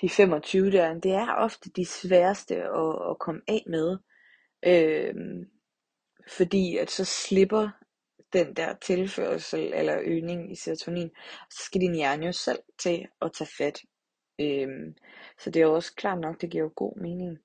de 0.00 0.08
25 0.08 0.70
der, 0.70 0.94
det 0.94 1.12
er 1.12 1.34
ofte 1.34 1.70
de 1.70 1.84
sværeste 1.84 2.56
at, 2.56 3.10
at 3.10 3.18
komme 3.18 3.40
af 3.48 3.64
med. 3.66 3.98
Øh, 4.66 5.14
fordi 6.28 6.76
at 6.76 6.90
så 6.90 7.04
slipper 7.04 7.68
den 8.32 8.56
der 8.56 8.74
tilførsel 8.74 9.72
eller 9.74 9.98
øgning 10.04 10.52
i 10.52 10.54
serotonin, 10.54 11.10
så 11.50 11.64
skal 11.64 11.80
din 11.80 11.94
hjerne 11.94 12.26
jo 12.26 12.32
selv 12.32 12.58
til 12.78 13.08
at 13.22 13.32
tage 13.32 13.50
fat. 13.58 13.82
Øhm, 14.40 14.96
så 15.38 15.50
det 15.50 15.60
er 15.60 15.66
jo 15.66 15.74
også 15.74 15.94
klart 15.94 16.18
nok, 16.18 16.40
det 16.40 16.50
giver 16.50 16.64
jo 16.64 16.72
god 16.76 16.96
mening. 16.96 17.38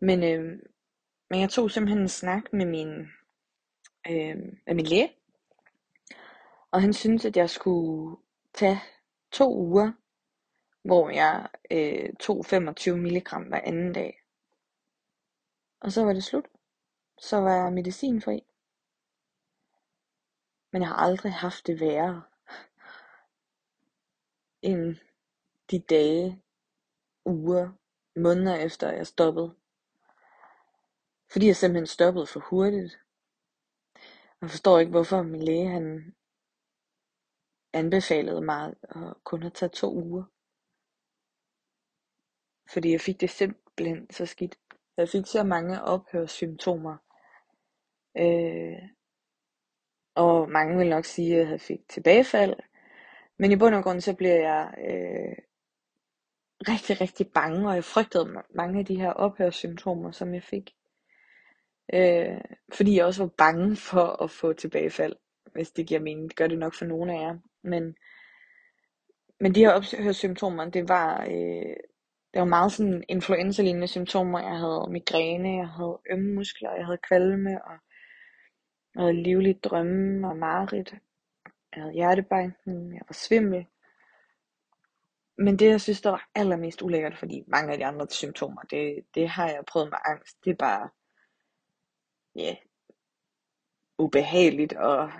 Men, 0.00 0.24
øhm, 0.24 0.60
men 1.30 1.40
jeg 1.40 1.50
tog 1.50 1.70
simpelthen 1.70 2.02
en 2.02 2.08
snak 2.08 2.52
med 2.52 2.66
min, 2.66 3.08
øhm, 4.10 4.58
med 4.66 4.74
min 4.74 4.86
læge, 4.86 5.12
og 6.70 6.82
han 6.82 6.92
syntes, 6.92 7.24
at 7.24 7.36
jeg 7.36 7.50
skulle 7.50 8.16
tage 8.54 8.80
to 9.30 9.56
uger, 9.56 9.92
hvor 10.82 11.10
jeg 11.10 11.48
øh, 11.70 12.12
tog 12.20 12.46
25 12.46 12.96
mg 12.96 13.28
hver 13.48 13.60
anden 13.64 13.92
dag. 13.92 14.22
Og 15.80 15.92
så 15.92 16.04
var 16.04 16.12
det 16.12 16.24
slut. 16.24 16.44
Så 17.18 17.36
var 17.40 17.54
jeg 17.64 17.72
medicinfri. 17.72 18.44
Men 20.72 20.82
jeg 20.82 20.88
har 20.88 20.96
aldrig 20.96 21.32
haft 21.32 21.66
det 21.66 21.80
værre 21.80 22.22
end 24.62 24.96
de 25.70 25.78
dage, 25.78 26.42
uger, 27.24 27.72
måneder 28.16 28.54
efter 28.54 28.92
jeg 28.92 29.06
stoppede. 29.06 29.54
Fordi 31.32 31.46
jeg 31.46 31.56
simpelthen 31.56 31.86
stoppede 31.86 32.26
for 32.26 32.40
hurtigt. 32.40 32.98
Jeg 34.40 34.50
forstår 34.50 34.78
ikke, 34.78 34.90
hvorfor 34.90 35.22
min 35.22 35.42
læge 35.42 35.68
han 35.68 36.14
anbefalede 37.72 38.40
mig 38.40 38.74
at 38.82 39.14
kun 39.24 39.42
at 39.42 39.54
tage 39.54 39.68
to 39.68 39.94
uger. 39.94 40.24
Fordi 42.72 42.92
jeg 42.92 43.00
fik 43.00 43.20
det 43.20 43.30
simpelthen 43.30 44.10
så 44.10 44.26
skidt. 44.26 44.58
Jeg 44.96 45.08
fik 45.08 45.26
så 45.26 45.42
mange 45.44 45.82
ophørssymptomer. 45.82 46.96
Øh, 48.16 48.95
og 50.16 50.50
mange 50.50 50.78
vil 50.78 50.88
nok 50.88 51.04
sige, 51.04 51.40
at 51.40 51.50
jeg 51.50 51.60
fik 51.60 51.88
tilbagefald. 51.88 52.54
Men 53.38 53.52
i 53.52 53.56
bund 53.56 53.74
og 53.74 53.82
grund 53.84 54.00
så 54.00 54.14
bliver 54.14 54.34
jeg 54.34 54.74
øh, 54.78 55.36
rigtig, 56.68 57.00
rigtig 57.00 57.26
bange, 57.34 57.68
og 57.68 57.74
jeg 57.74 57.84
frygtede 57.84 58.42
mange 58.54 58.78
af 58.78 58.84
de 58.84 59.00
her 59.00 59.10
ophørssymptomer, 59.10 60.10
som 60.10 60.34
jeg 60.34 60.42
fik. 60.42 60.70
Øh, 61.94 62.40
fordi 62.74 62.96
jeg 62.96 63.04
også 63.04 63.22
var 63.22 63.30
bange 63.38 63.76
for 63.76 64.22
at 64.22 64.30
få 64.30 64.52
tilbagefald, 64.52 65.16
hvis 65.52 65.70
det 65.70 65.86
giver 65.86 66.00
mening. 66.00 66.28
Det 66.28 66.36
gør 66.36 66.46
det 66.46 66.58
nok 66.58 66.74
for 66.74 66.84
nogle 66.84 67.12
af 67.14 67.20
jer. 67.20 67.38
Men, 67.62 67.96
men 69.40 69.54
de 69.54 69.60
her 69.60 69.70
ophørssymptomer, 69.70 70.70
det 70.70 70.88
var, 70.88 71.22
øh, 71.24 71.76
det 72.34 72.40
var 72.40 72.44
meget 72.44 72.72
sådan 72.72 73.04
influenza-lignende 73.08 73.86
symptomer. 73.86 74.40
Jeg 74.40 74.58
havde 74.58 74.86
migræne, 74.90 75.56
jeg 75.56 75.68
havde 75.68 75.98
ømme 76.10 76.34
muskler, 76.34 76.74
jeg 76.74 76.84
havde 76.84 76.98
kvalme, 77.08 77.64
og 77.64 77.72
jeg 78.96 79.02
havde 79.02 79.22
livligt 79.22 79.64
drømme 79.64 80.28
og 80.28 80.36
mareridt. 80.36 80.94
Jeg 81.74 81.82
havde 81.82 81.92
hjertebanken, 81.92 82.94
jeg 82.94 83.02
var 83.08 83.14
svimmel. 83.14 83.66
Men 85.38 85.58
det, 85.58 85.66
jeg 85.66 85.80
synes, 85.80 86.00
der 86.00 86.10
var 86.10 86.28
allermest 86.34 86.82
ulækkert, 86.82 87.18
fordi 87.18 87.44
mange 87.46 87.72
af 87.72 87.78
de 87.78 87.86
andre 87.86 88.06
symptomer, 88.10 88.62
det, 88.62 89.06
det 89.14 89.28
har 89.28 89.48
jeg 89.48 89.64
prøvet 89.66 89.90
med 89.90 89.98
angst. 90.04 90.44
Det 90.44 90.50
er 90.50 90.56
bare, 90.56 90.90
ja, 92.36 92.42
yeah, 92.42 92.56
ubehageligt 93.98 94.72
og 94.72 95.12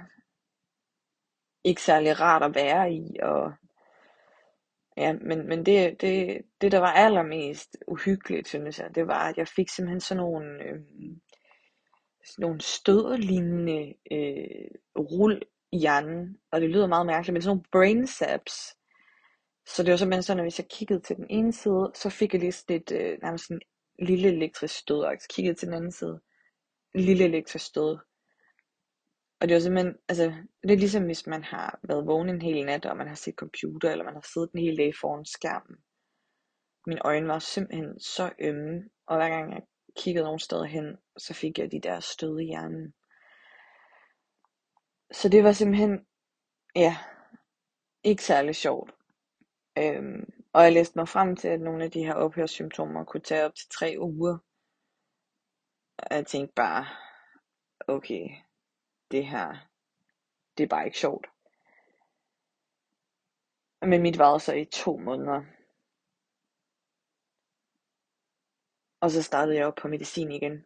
ikke 1.65 1.83
særlig 1.83 2.21
rart 2.21 2.43
at 2.43 2.55
være 2.55 2.93
i. 2.93 3.17
Og, 3.23 3.53
ja, 4.97 5.13
men, 5.13 5.49
men 5.49 5.67
det, 5.67 6.01
det, 6.01 6.43
det, 6.61 6.73
der 6.73 6.79
var 6.79 6.93
allermest 6.93 7.77
uhyggeligt, 7.89 8.49
synes 8.49 8.79
jeg, 8.79 8.95
det 8.95 9.07
var, 9.07 9.29
at 9.29 9.39
jeg 9.39 9.49
fik 9.49 9.69
simpelthen 9.69 10.01
sådan 10.01 10.23
nogle, 10.23 10.63
øh, 10.63 10.81
sådan 12.27 12.43
nogle 12.43 12.61
stødlignende 12.61 13.95
øh, 14.13 14.71
rul 14.99 15.43
i 15.73 15.79
hjernen. 15.79 16.39
Og 16.53 16.61
det 16.61 16.71
lyder 16.71 16.87
meget 16.87 17.07
mærkeligt, 17.07 17.33
men 17.33 17.43
sådan 17.43 17.57
nogle 17.57 17.71
brain 17.73 18.07
saps. 18.07 18.77
Så 19.67 19.83
det 19.83 19.91
var 19.91 19.97
simpelthen 19.97 20.23
sådan, 20.23 20.41
at 20.41 20.45
hvis 20.45 20.59
jeg 20.59 20.69
kiggede 20.71 21.01
til 21.01 21.17
den 21.17 21.27
ene 21.31 21.53
side, 21.53 21.93
så 21.95 22.11
fik 22.11 22.33
jeg 22.33 22.41
lige 22.41 22.53
sådan 22.53 22.77
et 22.77 22.93
øh, 22.93 23.19
nærmest 23.23 23.47
sådan 23.47 23.61
en 23.99 24.07
lille 24.07 24.29
elektrisk 24.29 24.75
stød, 24.75 25.01
og 25.01 25.11
jeg 25.11 25.19
kiggede 25.31 25.55
til 25.55 25.67
den 25.67 25.75
anden 25.75 25.93
side, 25.93 26.21
lille 26.95 27.25
elektrisk 27.25 27.65
stød. 27.65 27.99
Og 29.41 29.49
det 29.49 29.55
var 29.55 29.61
simpelthen, 29.61 29.95
altså, 30.09 30.25
det 30.63 30.71
er 30.71 30.77
ligesom 30.77 31.05
hvis 31.05 31.27
man 31.27 31.45
har 31.45 31.79
været 31.83 32.07
vågen 32.07 32.29
en 32.29 32.43
hel 32.43 32.67
nat, 32.67 32.87
og 32.87 32.97
man 32.97 33.09
har 33.09 33.15
set 33.15 33.35
computer, 33.35 33.91
eller 33.91 34.05
man 34.05 34.15
har 34.15 34.27
siddet 34.33 34.53
en 34.53 34.61
hel 34.61 34.77
dag 34.79 34.95
foran 35.01 35.25
skærmen. 35.25 35.77
Mine 36.87 37.07
øjne 37.07 37.29
var 37.29 37.39
simpelthen 37.39 38.01
så 38.01 38.33
ømme, 38.41 38.89
og 39.07 39.17
hver 39.17 39.29
gang 39.29 39.53
jeg 39.53 39.63
kiggede 39.97 40.25
nogen 40.25 40.39
steder 40.39 40.65
hen, 40.65 40.99
så 41.17 41.35
fik 41.35 41.59
jeg 41.59 41.73
de 41.73 41.81
der 41.81 42.01
stød 42.01 42.41
i 42.41 42.45
hjernen. 42.45 42.95
Så 45.13 45.29
det 45.29 45.45
var 45.45 45.53
simpelthen, 45.53 46.07
ja, 46.77 46.97
ikke 48.05 48.23
særlig 48.25 48.57
sjovt. 48.57 48.91
Øhm, 49.79 50.33
og 50.53 50.63
jeg 50.63 50.73
læste 50.73 50.99
mig 50.99 51.09
frem 51.09 51.37
til, 51.37 51.49
at 51.49 51.61
nogle 51.61 51.85
af 51.85 51.91
de 51.91 52.05
her 52.05 52.15
ophørssymptomer 52.15 53.05
kunne 53.05 53.21
tage 53.21 53.45
op 53.45 53.55
til 53.55 53.69
tre 53.69 53.97
uger. 53.99 54.39
Og 55.99 56.17
jeg 56.17 56.27
tænkte 56.27 56.55
bare, 56.55 56.87
okay, 57.89 58.29
det 59.11 59.27
her, 59.27 59.69
det 60.59 60.65
er 60.65 60.69
bare 60.69 60.87
ikke 60.87 60.99
sjovt. 60.99 61.27
Men 63.83 64.03
mit 64.03 64.19
var 64.19 64.39
så 64.39 64.53
i 64.53 64.65
to 64.65 64.97
måneder. 64.97 65.56
Og 69.07 69.13
så 69.13 69.23
startede 69.23 69.57
jeg 69.57 69.67
op 69.67 69.75
på 69.75 69.89
medicin 69.89 70.33
igen. 70.33 70.65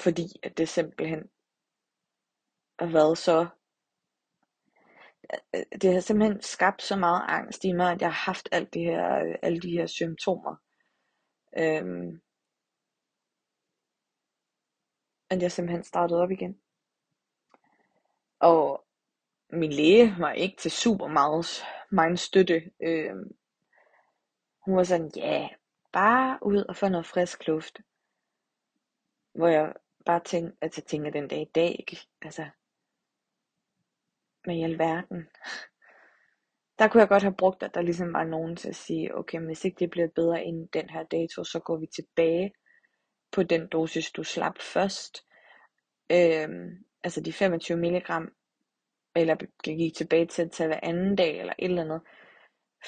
Fordi 0.00 0.22
at 0.42 0.58
det 0.58 0.68
simpelthen 0.68 1.30
har 2.78 2.92
været 2.92 3.18
så 3.18 3.48
det 5.82 5.92
har 5.92 6.00
simpelthen 6.00 6.42
skabt 6.42 6.82
så 6.82 6.96
meget 6.96 7.22
angst 7.28 7.64
i 7.64 7.72
mig, 7.72 7.92
at 7.92 8.00
jeg 8.00 8.08
har 8.08 8.24
haft 8.32 8.48
alt 8.52 8.74
det 8.74 8.82
her, 8.82 9.36
alle 9.42 9.60
de 9.60 9.70
her 9.70 9.86
symptomer. 9.86 10.56
Øhm, 11.58 12.20
at 15.30 15.42
jeg 15.42 15.52
simpelthen 15.52 15.84
startede 15.84 16.22
op 16.22 16.30
igen. 16.30 16.60
Og 18.40 18.84
min 19.50 19.72
læge 19.72 20.14
var 20.18 20.32
ikke 20.32 20.56
til 20.56 20.70
super 20.70 21.06
meget 21.06 21.64
meget 21.90 22.18
støtte. 22.18 22.70
Øhm, 22.82 23.41
hun 24.64 24.76
var 24.76 24.82
sådan, 24.82 25.10
ja, 25.16 25.40
yeah, 25.40 25.50
bare 25.92 26.38
ud 26.42 26.64
og 26.68 26.76
få 26.76 26.88
noget 26.88 27.06
frisk 27.06 27.46
luft. 27.46 27.80
Hvor 29.34 29.48
jeg 29.48 29.72
bare 30.06 30.20
tænkte, 30.24 30.56
at 30.60 30.66
altså, 30.66 30.80
tænker 30.80 31.10
den 31.10 31.28
dag 31.28 31.40
i 31.40 31.50
dag, 31.54 31.76
ikke? 31.78 31.98
altså, 32.22 32.46
med 34.46 34.56
i 34.56 34.62
alverden. 34.62 35.28
Der 36.78 36.88
kunne 36.88 37.00
jeg 37.00 37.08
godt 37.08 37.22
have 37.22 37.34
brugt, 37.34 37.62
at 37.62 37.74
der 37.74 37.82
ligesom 37.82 38.12
var 38.12 38.24
nogen 38.24 38.56
til 38.56 38.68
at 38.68 38.76
sige, 38.76 39.16
okay, 39.16 39.38
men 39.38 39.46
hvis 39.46 39.64
ikke 39.64 39.78
det 39.78 39.90
bliver 39.90 40.08
bedre 40.08 40.44
inden 40.44 40.66
den 40.66 40.90
her 40.90 41.02
dato, 41.02 41.44
så 41.44 41.60
går 41.60 41.76
vi 41.76 41.86
tilbage 41.86 42.52
på 43.32 43.42
den 43.42 43.68
dosis, 43.68 44.10
du 44.10 44.24
slap 44.24 44.58
først. 44.58 45.26
Øhm, 46.10 46.84
altså 47.04 47.20
de 47.20 47.32
25 47.32 47.78
milligram, 47.78 48.32
eller 49.14 49.36
gik 49.62 49.94
tilbage 49.94 50.26
til 50.26 50.42
at 50.42 50.50
tage 50.50 50.66
hver 50.66 50.80
anden 50.82 51.16
dag, 51.16 51.38
eller 51.40 51.52
et 51.58 51.64
eller 51.64 51.82
andet. 51.82 52.00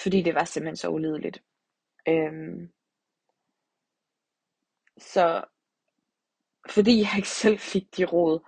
Fordi 0.03 0.23
det 0.23 0.35
var 0.35 0.45
simpelthen 0.45 0.77
så 0.77 0.89
ulideligt. 0.89 1.43
Øhm, 2.09 2.73
så 4.99 5.45
fordi 6.71 6.99
jeg 6.99 7.11
ikke 7.17 7.29
selv 7.45 7.59
fik 7.59 7.97
de 7.97 8.05
råd, 8.05 8.41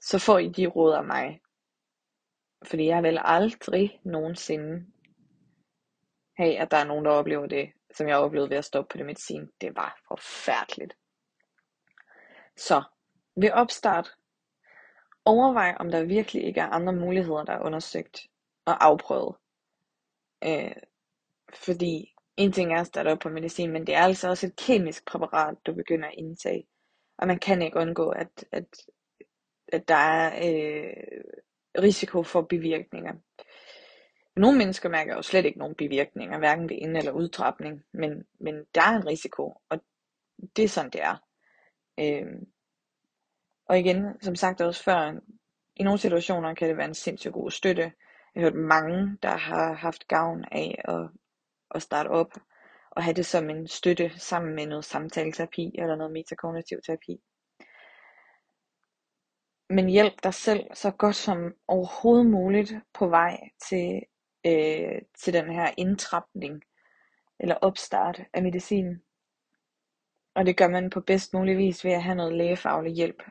så 0.00 0.18
får 0.18 0.38
I 0.38 0.48
de 0.48 0.66
råd 0.66 0.94
af 0.94 1.04
mig. 1.04 1.40
Fordi 2.64 2.86
jeg 2.86 3.02
vil 3.02 3.18
aldrig 3.22 4.00
nogensinde 4.04 4.86
have, 6.36 6.58
at 6.58 6.70
der 6.70 6.76
er 6.76 6.84
nogen, 6.84 7.04
der 7.04 7.10
oplever 7.10 7.46
det, 7.46 7.72
som 7.94 8.08
jeg 8.08 8.16
oplevede 8.16 8.50
ved 8.50 8.56
at 8.56 8.64
stoppe 8.64 8.92
på 8.92 8.98
det 8.98 9.06
medicin. 9.06 9.48
Det 9.60 9.76
var 9.76 10.00
forfærdeligt. 10.08 10.94
Så 12.56 12.82
ved 13.36 13.50
opstart, 13.50 14.14
overvej 15.24 15.76
om 15.80 15.90
der 15.90 16.04
virkelig 16.04 16.44
ikke 16.44 16.60
er 16.60 16.66
andre 16.66 16.92
muligheder, 16.92 17.44
der 17.44 17.52
er 17.52 17.64
undersøgt 17.64 18.26
og 18.64 18.84
afprøvet. 18.84 19.36
Øh, 20.44 20.76
fordi 21.54 22.14
en 22.40 22.52
ting 22.52 22.72
er 22.72 22.80
at 22.80 22.86
starte 22.86 23.08
op 23.08 23.18
på 23.18 23.28
medicin, 23.28 23.72
men 23.72 23.86
det 23.86 23.94
er 23.94 24.00
altså 24.00 24.28
også 24.28 24.46
et 24.46 24.56
kemisk 24.56 25.06
præparat, 25.06 25.56
du 25.66 25.74
begynder 25.74 26.08
at 26.08 26.14
indtage. 26.18 26.66
Og 27.18 27.26
man 27.26 27.38
kan 27.38 27.62
ikke 27.62 27.78
undgå, 27.78 28.08
at, 28.08 28.44
at, 28.52 28.66
at 29.72 29.88
der 29.88 29.94
er 29.94 30.26
øh, 30.36 30.92
risiko 31.82 32.22
for 32.22 32.42
bivirkninger. 32.42 33.14
Nogle 34.36 34.58
mennesker 34.58 34.88
mærker 34.88 35.14
jo 35.14 35.22
slet 35.22 35.44
ikke 35.44 35.58
nogen 35.58 35.74
bivirkninger, 35.74 36.38
hverken 36.38 36.68
ved 36.68 36.76
ind- 36.76 36.96
eller 36.96 37.12
udtrapning, 37.12 37.82
men, 37.92 38.24
men 38.40 38.64
der 38.74 38.82
er 38.82 38.96
en 38.96 39.06
risiko, 39.06 39.54
og 39.68 39.80
det 40.56 40.64
er 40.64 40.68
sådan, 40.68 40.90
det 40.90 41.02
er. 41.02 41.16
Øh, 42.00 42.26
og 43.66 43.78
igen, 43.78 44.20
som 44.20 44.34
sagt 44.34 44.60
også 44.60 44.84
før, 44.84 45.20
i 45.76 45.82
nogle 45.82 45.98
situationer 45.98 46.54
kan 46.54 46.68
det 46.68 46.76
være 46.76 46.88
en 46.88 46.94
sindssygt 46.94 47.34
god 47.34 47.50
støtte. 47.50 47.92
Jeg 48.34 48.42
har 48.42 48.50
hørt 48.50 48.54
mange, 48.54 49.18
der 49.22 49.36
har 49.36 49.72
haft 49.72 50.08
gavn 50.08 50.44
af 50.52 50.82
at, 50.84 51.10
at 51.74 51.82
starte 51.82 52.08
op 52.08 52.32
og 52.90 53.04
have 53.04 53.14
det 53.14 53.26
som 53.26 53.50
en 53.50 53.68
støtte 53.68 54.12
sammen 54.18 54.54
med 54.54 54.66
noget 54.66 54.84
samtaleterapi 54.84 55.74
eller 55.78 55.96
noget 55.96 56.12
metakognitiv 56.12 56.78
terapi. 56.86 57.20
Men 59.70 59.88
hjælp 59.88 60.22
dig 60.22 60.34
selv 60.34 60.64
så 60.74 60.90
godt 60.90 61.16
som 61.16 61.54
overhovedet 61.68 62.26
muligt 62.26 62.72
på 62.94 63.08
vej 63.08 63.40
til, 63.68 64.02
øh, 64.46 65.02
til 65.18 65.32
den 65.32 65.52
her 65.52 65.70
indtrapning 65.76 66.62
eller 67.40 67.54
opstart 67.54 68.22
af 68.32 68.42
medicinen. 68.42 69.02
Og 70.34 70.46
det 70.46 70.56
gør 70.56 70.68
man 70.68 70.90
på 70.90 71.00
bedst 71.00 71.34
mulig 71.34 71.58
vis 71.58 71.84
ved 71.84 71.92
at 71.92 72.02
have 72.02 72.14
noget 72.14 72.34
lægefaglig 72.34 72.92
hjælp 72.92 73.22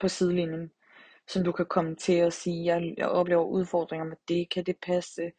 på 0.00 0.08
sidelinjen, 0.08 0.70
som 1.28 1.44
du 1.44 1.52
kan 1.52 1.66
komme 1.66 1.96
til 1.96 2.12
at 2.12 2.32
sige, 2.32 2.64
jeg, 2.64 2.94
jeg 2.96 3.08
oplever 3.08 3.44
udfordringer 3.44 4.04
med 4.04 4.16
det, 4.28 4.50
kan 4.50 4.64
det 4.66 4.76
passe? 4.86 5.32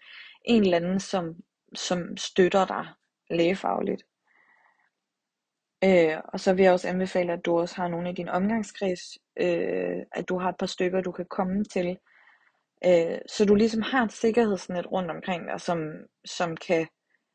En 0.46 0.64
eller 0.64 0.78
anden, 0.78 1.00
som, 1.00 1.36
som 1.74 2.18
støtter 2.18 2.66
dig 2.66 2.88
lægefagligt. 3.30 4.04
Øh, 5.84 6.18
og 6.34 6.40
så 6.40 6.54
vil 6.54 6.64
jeg 6.64 6.74
også 6.74 6.88
anbefale, 6.88 7.34
at 7.34 7.46
du 7.46 7.60
også 7.60 7.76
har 7.76 7.88
nogle 7.88 8.10
i 8.10 8.14
din 8.14 8.30
omgangskreds, 8.30 9.18
øh, 9.40 9.98
at 10.12 10.30
du 10.30 10.40
har 10.40 10.50
et 10.50 10.58
par 10.60 10.66
stykker, 10.66 11.02
du 11.02 11.12
kan 11.12 11.26
komme 11.26 11.64
til, 11.64 11.98
øh, 12.86 13.20
så 13.28 13.46
du 13.46 13.56
ligesom 13.56 13.82
har 13.82 14.04
et 14.06 14.12
sikkerhedsnet 14.12 14.92
rundt 14.92 15.12
omkring 15.12 15.48
dig, 15.48 15.62
som, 15.62 15.80
som, 16.26 16.58
kan, 16.58 16.88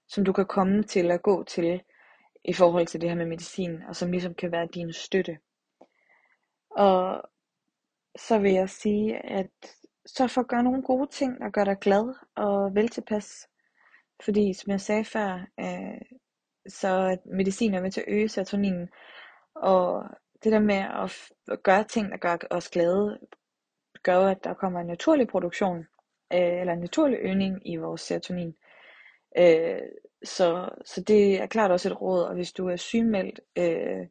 som 0.08 0.24
du 0.24 0.32
kan 0.32 0.46
komme 0.46 0.82
til 0.82 1.10
at 1.10 1.22
gå 1.22 1.44
til 1.44 1.82
i 2.44 2.52
forhold 2.52 2.86
til 2.86 3.00
det 3.00 3.08
her 3.08 3.16
med 3.16 3.26
medicin, 3.26 3.82
og 3.88 3.96
som 3.96 4.10
ligesom 4.10 4.34
kan 4.34 4.52
være 4.52 4.68
din 4.74 4.92
støtte. 4.92 5.38
Og 6.70 7.22
så 8.16 8.38
vil 8.38 8.52
jeg 8.52 8.70
sige, 8.70 9.26
at 9.26 9.50
så 10.06 10.28
for 10.28 10.40
at 10.40 10.48
gøre 10.48 10.62
nogle 10.62 10.82
gode 10.82 11.10
ting, 11.10 11.40
der 11.40 11.50
gør 11.50 11.64
dig 11.64 11.78
glad 11.80 12.14
og 12.36 12.74
vel 12.74 12.88
tilpas. 12.88 13.48
Fordi 14.25 14.52
som 14.52 14.71
jeg 14.71 14.81
sagde 14.81 15.05
før, 15.05 15.47
øh, 15.61 16.00
så 16.69 17.19
medicin 17.25 17.75
er 17.75 17.83
med 17.83 17.91
til 17.91 18.00
at 18.00 18.09
øge 18.09 18.29
serotonin. 18.29 18.88
Og 19.55 20.05
det 20.45 20.52
der 20.52 20.59
med 20.59 20.75
at, 20.75 21.33
at 21.49 21.62
gøre 21.62 21.85
ting, 21.85 22.11
der 22.11 22.17
gør 22.17 22.37
os 22.50 22.69
glade, 22.69 23.19
gør 24.02 24.26
at 24.26 24.45
der 24.45 24.55
kommer 24.55 24.81
en 24.81 24.87
naturlig 24.87 25.29
produktion, 25.29 25.79
øh, 26.33 26.61
eller 26.61 26.73
en 26.73 26.81
naturlig 26.81 27.19
øgning 27.23 27.73
i 27.73 27.76
vores 27.76 28.00
serotonin. 28.00 28.55
Øh, 29.38 29.81
så, 30.25 30.69
så 30.85 31.02
det 31.02 31.43
er 31.43 31.47
klart 31.47 31.71
også 31.71 31.88
et 31.88 32.00
råd, 32.00 32.23
og 32.23 32.35
hvis 32.35 32.52
du 32.52 32.69
er 32.69 32.76
sygemeldt, 32.76 33.41
øh, 33.58 34.06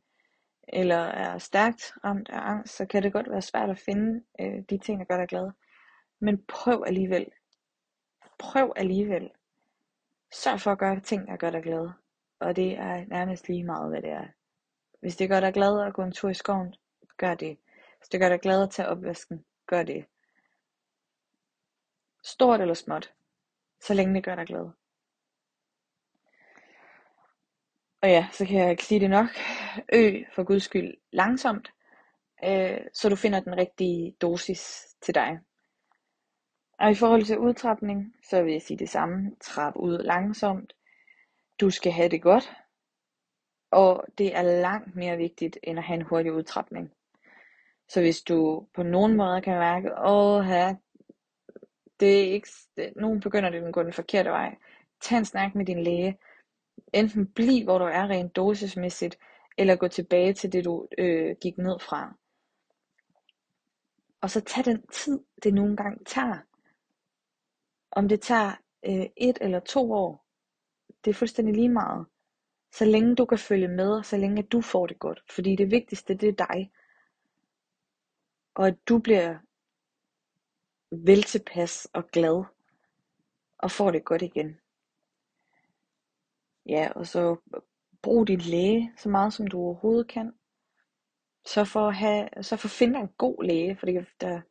eller 0.67 0.95
er 0.97 1.37
stærkt 1.37 1.93
ramt 2.03 2.29
af 2.29 2.39
angst, 2.39 2.75
så 2.75 2.85
kan 2.85 3.03
det 3.03 3.13
godt 3.13 3.31
være 3.31 3.41
svært 3.41 3.69
at 3.69 3.79
finde 3.79 4.23
øh, 4.41 4.63
de 4.69 4.77
ting, 4.77 4.99
der 4.99 5.05
gør 5.05 5.17
dig 5.17 5.27
glad. 5.27 5.51
Men 6.21 6.43
prøv 6.47 6.83
alligevel. 6.87 7.25
Prøv 8.39 8.73
alligevel. 8.75 9.29
Sørg 10.33 10.61
for 10.61 10.71
at 10.71 10.79
gøre 10.79 10.99
ting, 10.99 11.27
der 11.27 11.37
gør 11.37 11.49
dig 11.49 11.63
glad. 11.63 11.89
Og 12.39 12.55
det 12.55 12.77
er 12.77 13.05
nærmest 13.05 13.47
lige 13.47 13.63
meget, 13.63 13.89
hvad 13.89 14.01
det 14.01 14.09
er. 14.09 14.27
Hvis 14.99 15.15
det 15.15 15.29
gør 15.29 15.39
dig 15.39 15.53
glad 15.53 15.81
at 15.87 15.93
gå 15.93 16.03
en 16.03 16.11
tur 16.11 16.29
i 16.29 16.33
skoven, 16.33 16.75
gør 17.17 17.35
det. 17.35 17.57
Hvis 17.97 18.09
det 18.09 18.19
gør 18.19 18.29
dig 18.29 18.39
glad 18.39 18.63
at 18.63 18.69
tage 18.69 18.87
opvasken, 18.87 19.45
gør 19.67 19.83
det. 19.83 20.05
Stort 22.23 22.61
eller 22.61 22.73
småt, 22.73 23.13
så 23.81 23.93
længe 23.93 24.15
det 24.15 24.23
gør 24.23 24.35
dig 24.35 24.47
glad. 24.47 24.69
Og 28.01 28.09
ja, 28.09 28.27
så 28.31 28.45
kan 28.45 28.59
jeg 28.59 28.71
ikke 28.71 28.85
sige 28.85 28.99
det 28.99 29.09
nok. 29.09 29.27
Ø 29.93 30.23
for 30.35 30.43
guds 30.43 30.63
skyld 30.63 30.97
langsomt, 31.11 31.73
øh, 32.43 32.77
så 32.93 33.09
du 33.09 33.15
finder 33.15 33.39
den 33.39 33.57
rigtige 33.57 34.15
dosis 34.21 34.95
til 35.01 35.15
dig. 35.15 35.39
Og 36.81 36.91
i 36.91 36.95
forhold 36.95 37.23
til 37.23 37.39
udtrapning, 37.39 38.15
så 38.29 38.43
vil 38.43 38.51
jeg 38.53 38.61
sige 38.61 38.77
det 38.77 38.89
samme. 38.89 39.31
Trap 39.41 39.73
ud 39.75 39.97
langsomt. 39.97 40.73
Du 41.59 41.69
skal 41.69 41.91
have 41.91 42.09
det 42.09 42.21
godt. 42.21 42.51
Og 43.71 44.05
det 44.17 44.35
er 44.35 44.41
langt 44.41 44.95
mere 44.95 45.17
vigtigt, 45.17 45.57
end 45.63 45.79
at 45.79 45.85
have 45.85 45.99
en 45.99 46.05
hurtig 46.05 46.33
udtrapning. 46.33 46.91
Så 47.89 48.01
hvis 48.01 48.21
du 48.21 48.67
på 48.73 48.83
nogen 48.83 49.17
måde 49.17 49.41
kan 49.41 49.59
mærke, 49.59 49.89
åh 49.97 50.43
her, 50.43 50.75
det 51.99 52.19
er 52.19 52.33
ikke, 52.33 52.49
det, 52.77 52.93
nogen 52.95 53.19
begynder 53.19 53.49
det 53.49 53.63
at 53.63 53.73
gå 53.73 53.83
den 53.83 53.93
forkerte 53.93 54.29
vej. 54.29 54.55
Tag 55.01 55.17
en 55.17 55.25
snak 55.25 55.55
med 55.55 55.65
din 55.65 55.83
læge. 55.83 56.17
Enten 56.93 57.27
bliv, 57.27 57.63
hvor 57.63 57.77
du 57.77 57.85
er 57.85 58.07
rent 58.07 58.35
dosismæssigt, 58.35 59.17
eller 59.57 59.75
gå 59.75 59.87
tilbage 59.87 60.33
til 60.33 60.53
det, 60.53 60.65
du 60.65 60.87
øh, 60.97 61.35
gik 61.41 61.57
ned 61.57 61.79
fra. 61.79 62.15
Og 64.21 64.29
så 64.29 64.41
tag 64.41 64.65
den 64.65 64.87
tid, 64.87 65.19
det 65.43 65.53
nogle 65.53 65.77
gange 65.77 66.05
tager. 66.05 66.37
Om 67.91 68.07
det 68.07 68.21
tager 68.21 68.51
øh, 68.85 69.05
et 69.17 69.37
eller 69.41 69.59
to 69.59 69.91
år, 69.91 70.25
det 71.05 71.11
er 71.11 71.15
fuldstændig 71.15 71.55
lige 71.55 71.69
meget. 71.69 72.05
Så 72.73 72.85
længe 72.85 73.15
du 73.15 73.25
kan 73.25 73.37
følge 73.37 73.67
med, 73.67 73.97
og 73.97 74.05
så 74.05 74.17
længe 74.17 74.43
du 74.43 74.61
får 74.61 74.87
det 74.87 74.99
godt. 74.99 75.23
Fordi 75.29 75.55
det 75.55 75.71
vigtigste, 75.71 76.13
det 76.17 76.29
er 76.29 76.45
dig. 76.47 76.71
Og 78.55 78.67
at 78.67 78.77
du 78.89 78.99
bliver 78.99 79.37
vel 80.91 81.23
tilpas 81.23 81.87
og 81.93 82.07
glad, 82.07 82.43
og 83.57 83.71
får 83.71 83.91
det 83.91 84.05
godt 84.05 84.21
igen. 84.21 84.57
Ja, 86.65 86.91
og 86.95 87.07
så 87.07 87.35
brug 88.01 88.27
din 88.27 88.39
læge 88.39 88.93
så 88.97 89.09
meget 89.09 89.33
som 89.33 89.47
du 89.47 89.59
overhovedet 89.59 90.07
kan. 90.07 90.33
Så 91.45 91.65
for 91.65 91.87
at, 91.87 91.95
have, 91.95 92.29
så 92.41 92.57
for 92.57 92.67
at 92.67 92.71
finde 92.71 92.99
en 92.99 93.07
god 93.07 93.43
læge, 93.43 93.77
for 93.77 93.85
det, 93.85 94.07
der, 94.21 94.41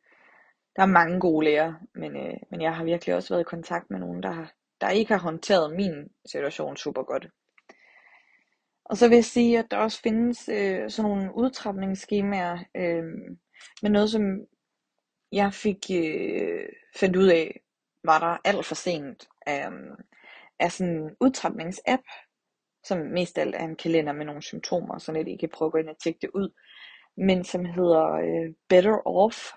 der 0.75 0.81
er 0.81 0.85
mange 0.85 1.19
gode 1.19 1.45
læger, 1.45 1.73
men, 1.95 2.15
øh, 2.17 2.37
men 2.51 2.61
jeg 2.61 2.75
har 2.75 2.83
virkelig 2.83 3.15
også 3.15 3.33
været 3.33 3.41
i 3.41 3.51
kontakt 3.55 3.89
med 3.89 3.99
nogen, 3.99 4.23
der, 4.23 4.31
har, 4.31 4.53
der 4.81 4.89
ikke 4.89 5.13
har 5.13 5.21
håndteret 5.21 5.75
min 5.75 6.07
situation 6.25 6.77
super 6.77 7.03
godt. 7.03 7.27
Og 8.85 8.97
så 8.97 9.07
vil 9.07 9.15
jeg 9.15 9.25
sige, 9.25 9.59
at 9.59 9.71
der 9.71 9.77
også 9.77 10.01
findes 10.01 10.49
øh, 10.49 10.89
sådan 10.89 11.11
nogle 11.11 11.35
udtrapningsskemaer, 11.35 12.57
øh, 12.75 13.03
med 13.81 13.89
noget, 13.89 14.09
som 14.09 14.21
jeg 15.31 15.53
fik 15.53 15.85
øh, 15.93 16.65
fandt 16.95 17.15
ud 17.15 17.27
af, 17.27 17.61
var 18.03 18.19
der 18.19 18.49
alt 18.49 18.65
for 18.65 18.75
sent, 18.75 19.27
øh, 19.49 19.97
af 20.59 20.71
sådan 20.71 20.93
en 20.93 21.15
udtrapningsapp, 21.19 22.03
som 22.83 22.97
mest 22.97 23.37
alt 23.37 23.55
er 23.55 23.63
en 23.63 23.75
kalender 23.75 24.13
med 24.13 24.25
nogle 24.25 24.41
symptomer, 24.41 24.97
så 24.97 25.11
lidt 25.11 25.27
I 25.27 25.35
kan 25.35 25.49
prøve 25.49 25.67
at 25.67 25.71
gå 25.71 25.77
ind 25.77 25.89
og 25.89 25.99
tjekke 26.03 26.19
det 26.21 26.29
ud, 26.33 26.49
men 27.17 27.43
som 27.43 27.65
hedder 27.65 28.11
øh, 28.11 28.53
Better 28.69 29.07
Off, 29.07 29.51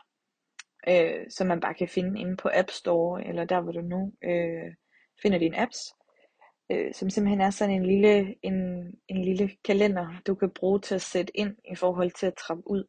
øh, 0.89 1.27
som 1.31 1.47
man 1.47 1.61
bare 1.61 1.75
kan 1.75 1.89
finde 1.89 2.21
inde 2.21 2.37
på 2.37 2.51
App 2.55 2.71
Store, 2.71 3.27
eller 3.27 3.45
der 3.45 3.61
hvor 3.61 3.73
du 3.73 3.81
nu 3.81 4.13
øh, 4.25 4.75
finder 5.23 5.39
dine 5.39 5.61
apps, 5.61 5.79
øh, 6.73 6.95
som 6.95 7.11
simpelthen 7.11 7.41
er 7.41 7.51
sådan 7.51 7.75
en 7.75 7.87
lille, 7.87 8.35
en, 8.43 8.55
en 9.09 9.25
lille 9.25 9.51
kalender, 9.65 10.21
du 10.27 10.35
kan 10.35 10.51
bruge 10.51 10.81
til 10.81 10.95
at 10.95 11.03
sætte 11.03 11.37
ind 11.37 11.57
i 11.73 11.75
forhold 11.75 12.11
til 12.11 12.27
at 12.27 12.35
trappe 12.35 12.63
ud. 12.67 12.85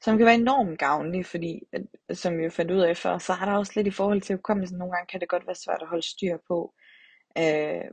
Som 0.00 0.16
kan 0.16 0.26
være 0.26 0.34
enormt 0.34 0.78
gavnlig, 0.78 1.26
fordi, 1.26 1.60
at, 1.72 1.82
som 2.18 2.38
vi 2.38 2.44
jo 2.44 2.50
fandt 2.50 2.70
ud 2.70 2.80
af 2.80 2.96
før, 2.96 3.18
så 3.18 3.32
har 3.32 3.46
der 3.50 3.58
også 3.58 3.72
lidt 3.76 3.86
i 3.86 3.90
forhold 3.90 4.20
til 4.20 4.36
hukommelsen, 4.36 4.78
nogle 4.78 4.96
gange 4.96 5.06
kan 5.06 5.20
det 5.20 5.28
godt 5.28 5.46
være 5.46 5.54
svært 5.54 5.82
at 5.82 5.88
holde 5.88 6.08
styr 6.08 6.36
på, 6.48 6.74
øh, 7.38 7.84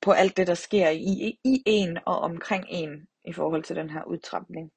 på 0.00 0.12
alt 0.12 0.36
det, 0.36 0.46
der 0.46 0.54
sker 0.54 0.88
i, 0.88 1.38
i 1.44 1.62
en 1.66 1.98
og 2.06 2.18
omkring 2.18 2.64
en 2.68 3.08
i 3.24 3.32
forhold 3.32 3.62
til 3.62 3.76
den 3.76 3.90
her 3.90 4.04
udtrapning. 4.04 4.72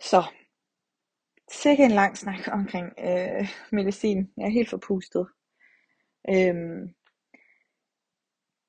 Så, 0.00 0.22
sikke 1.52 1.84
en 1.84 1.90
lang 1.90 2.16
snak 2.16 2.48
omkring 2.52 2.92
øh, 2.98 3.48
medicin. 3.72 4.30
Jeg 4.36 4.44
er 4.44 4.50
helt 4.50 4.70
forpustet. 4.70 5.26
Øhm, 6.30 6.94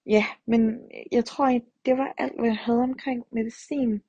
ja, 0.06 0.26
men 0.48 0.92
jeg 1.12 1.26
tror, 1.26 1.60
det 1.86 1.98
var 1.98 2.14
alt, 2.18 2.40
hvad 2.40 2.50
jeg 2.50 2.58
havde 2.58 2.82
omkring 2.82 3.24
medicin. 3.32 4.02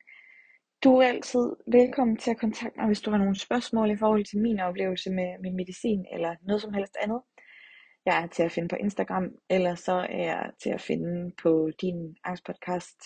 Du 0.85 0.97
er 0.97 1.07
altid 1.07 1.57
velkommen 1.67 2.17
til 2.17 2.31
at 2.31 2.39
kontakte 2.39 2.79
mig, 2.79 2.87
hvis 2.87 3.01
du 3.01 3.11
har 3.11 3.19
nogle 3.19 3.39
spørgsmål 3.39 3.91
i 3.91 3.97
forhold 3.97 4.25
til 4.25 4.39
min 4.39 4.61
oplevelse 4.61 5.11
med, 5.11 5.39
med 5.43 5.53
medicin 5.53 6.07
eller 6.13 6.37
noget 6.43 6.63
som 6.63 6.75
helst 6.75 6.97
andet. 7.03 7.21
Jeg 8.07 8.23
er 8.23 8.27
til 8.27 8.43
at 8.43 8.53
finde 8.53 8.69
på 8.69 8.77
Instagram, 8.77 9.29
eller 9.51 9.75
så 9.75 9.93
er 9.93 10.25
jeg 10.25 10.51
til 10.63 10.71
at 10.71 10.81
finde 10.81 11.33
på 11.43 11.71
din 11.81 12.17
angstpodcast, 12.25 12.97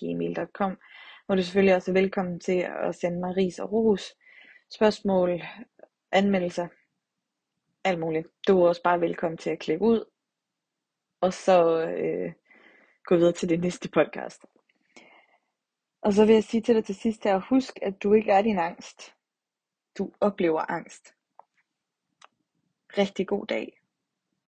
gmail.com, 0.00 0.78
hvor 1.26 1.34
du 1.34 1.42
selvfølgelig 1.42 1.74
også 1.74 1.90
er 1.90 2.00
velkommen 2.00 2.40
til 2.40 2.66
at 2.82 2.94
sende 2.94 3.20
mig 3.20 3.36
ris 3.36 3.58
og 3.58 3.72
ros, 3.72 4.02
spørgsmål, 4.70 5.42
anmeldelser, 6.12 6.68
alt 7.84 8.00
muligt. 8.00 8.28
Du 8.48 8.62
er 8.62 8.68
også 8.68 8.82
bare 8.82 9.00
velkommen 9.00 9.38
til 9.38 9.50
at 9.50 9.58
klikke 9.58 9.84
ud, 9.84 10.04
og 11.20 11.32
så 11.32 11.86
øh, 11.86 12.32
gå 13.04 13.16
videre 13.16 13.32
til 13.32 13.48
det 13.48 13.60
næste 13.60 13.88
podcast. 13.90 14.44
Og 16.02 16.12
så 16.12 16.26
vil 16.26 16.34
jeg 16.34 16.44
sige 16.44 16.60
til 16.60 16.74
dig 16.74 16.84
til 16.84 16.94
sidst 16.94 17.24
her, 17.24 17.40
husk 17.48 17.78
at 17.82 18.02
du 18.02 18.12
ikke 18.12 18.32
er 18.32 18.42
din 18.42 18.58
angst. 18.58 19.14
Du 19.98 20.12
oplever 20.20 20.70
angst. 20.70 21.14
Rigtig 22.98 23.28
god 23.28 23.46
dag. 23.46 23.77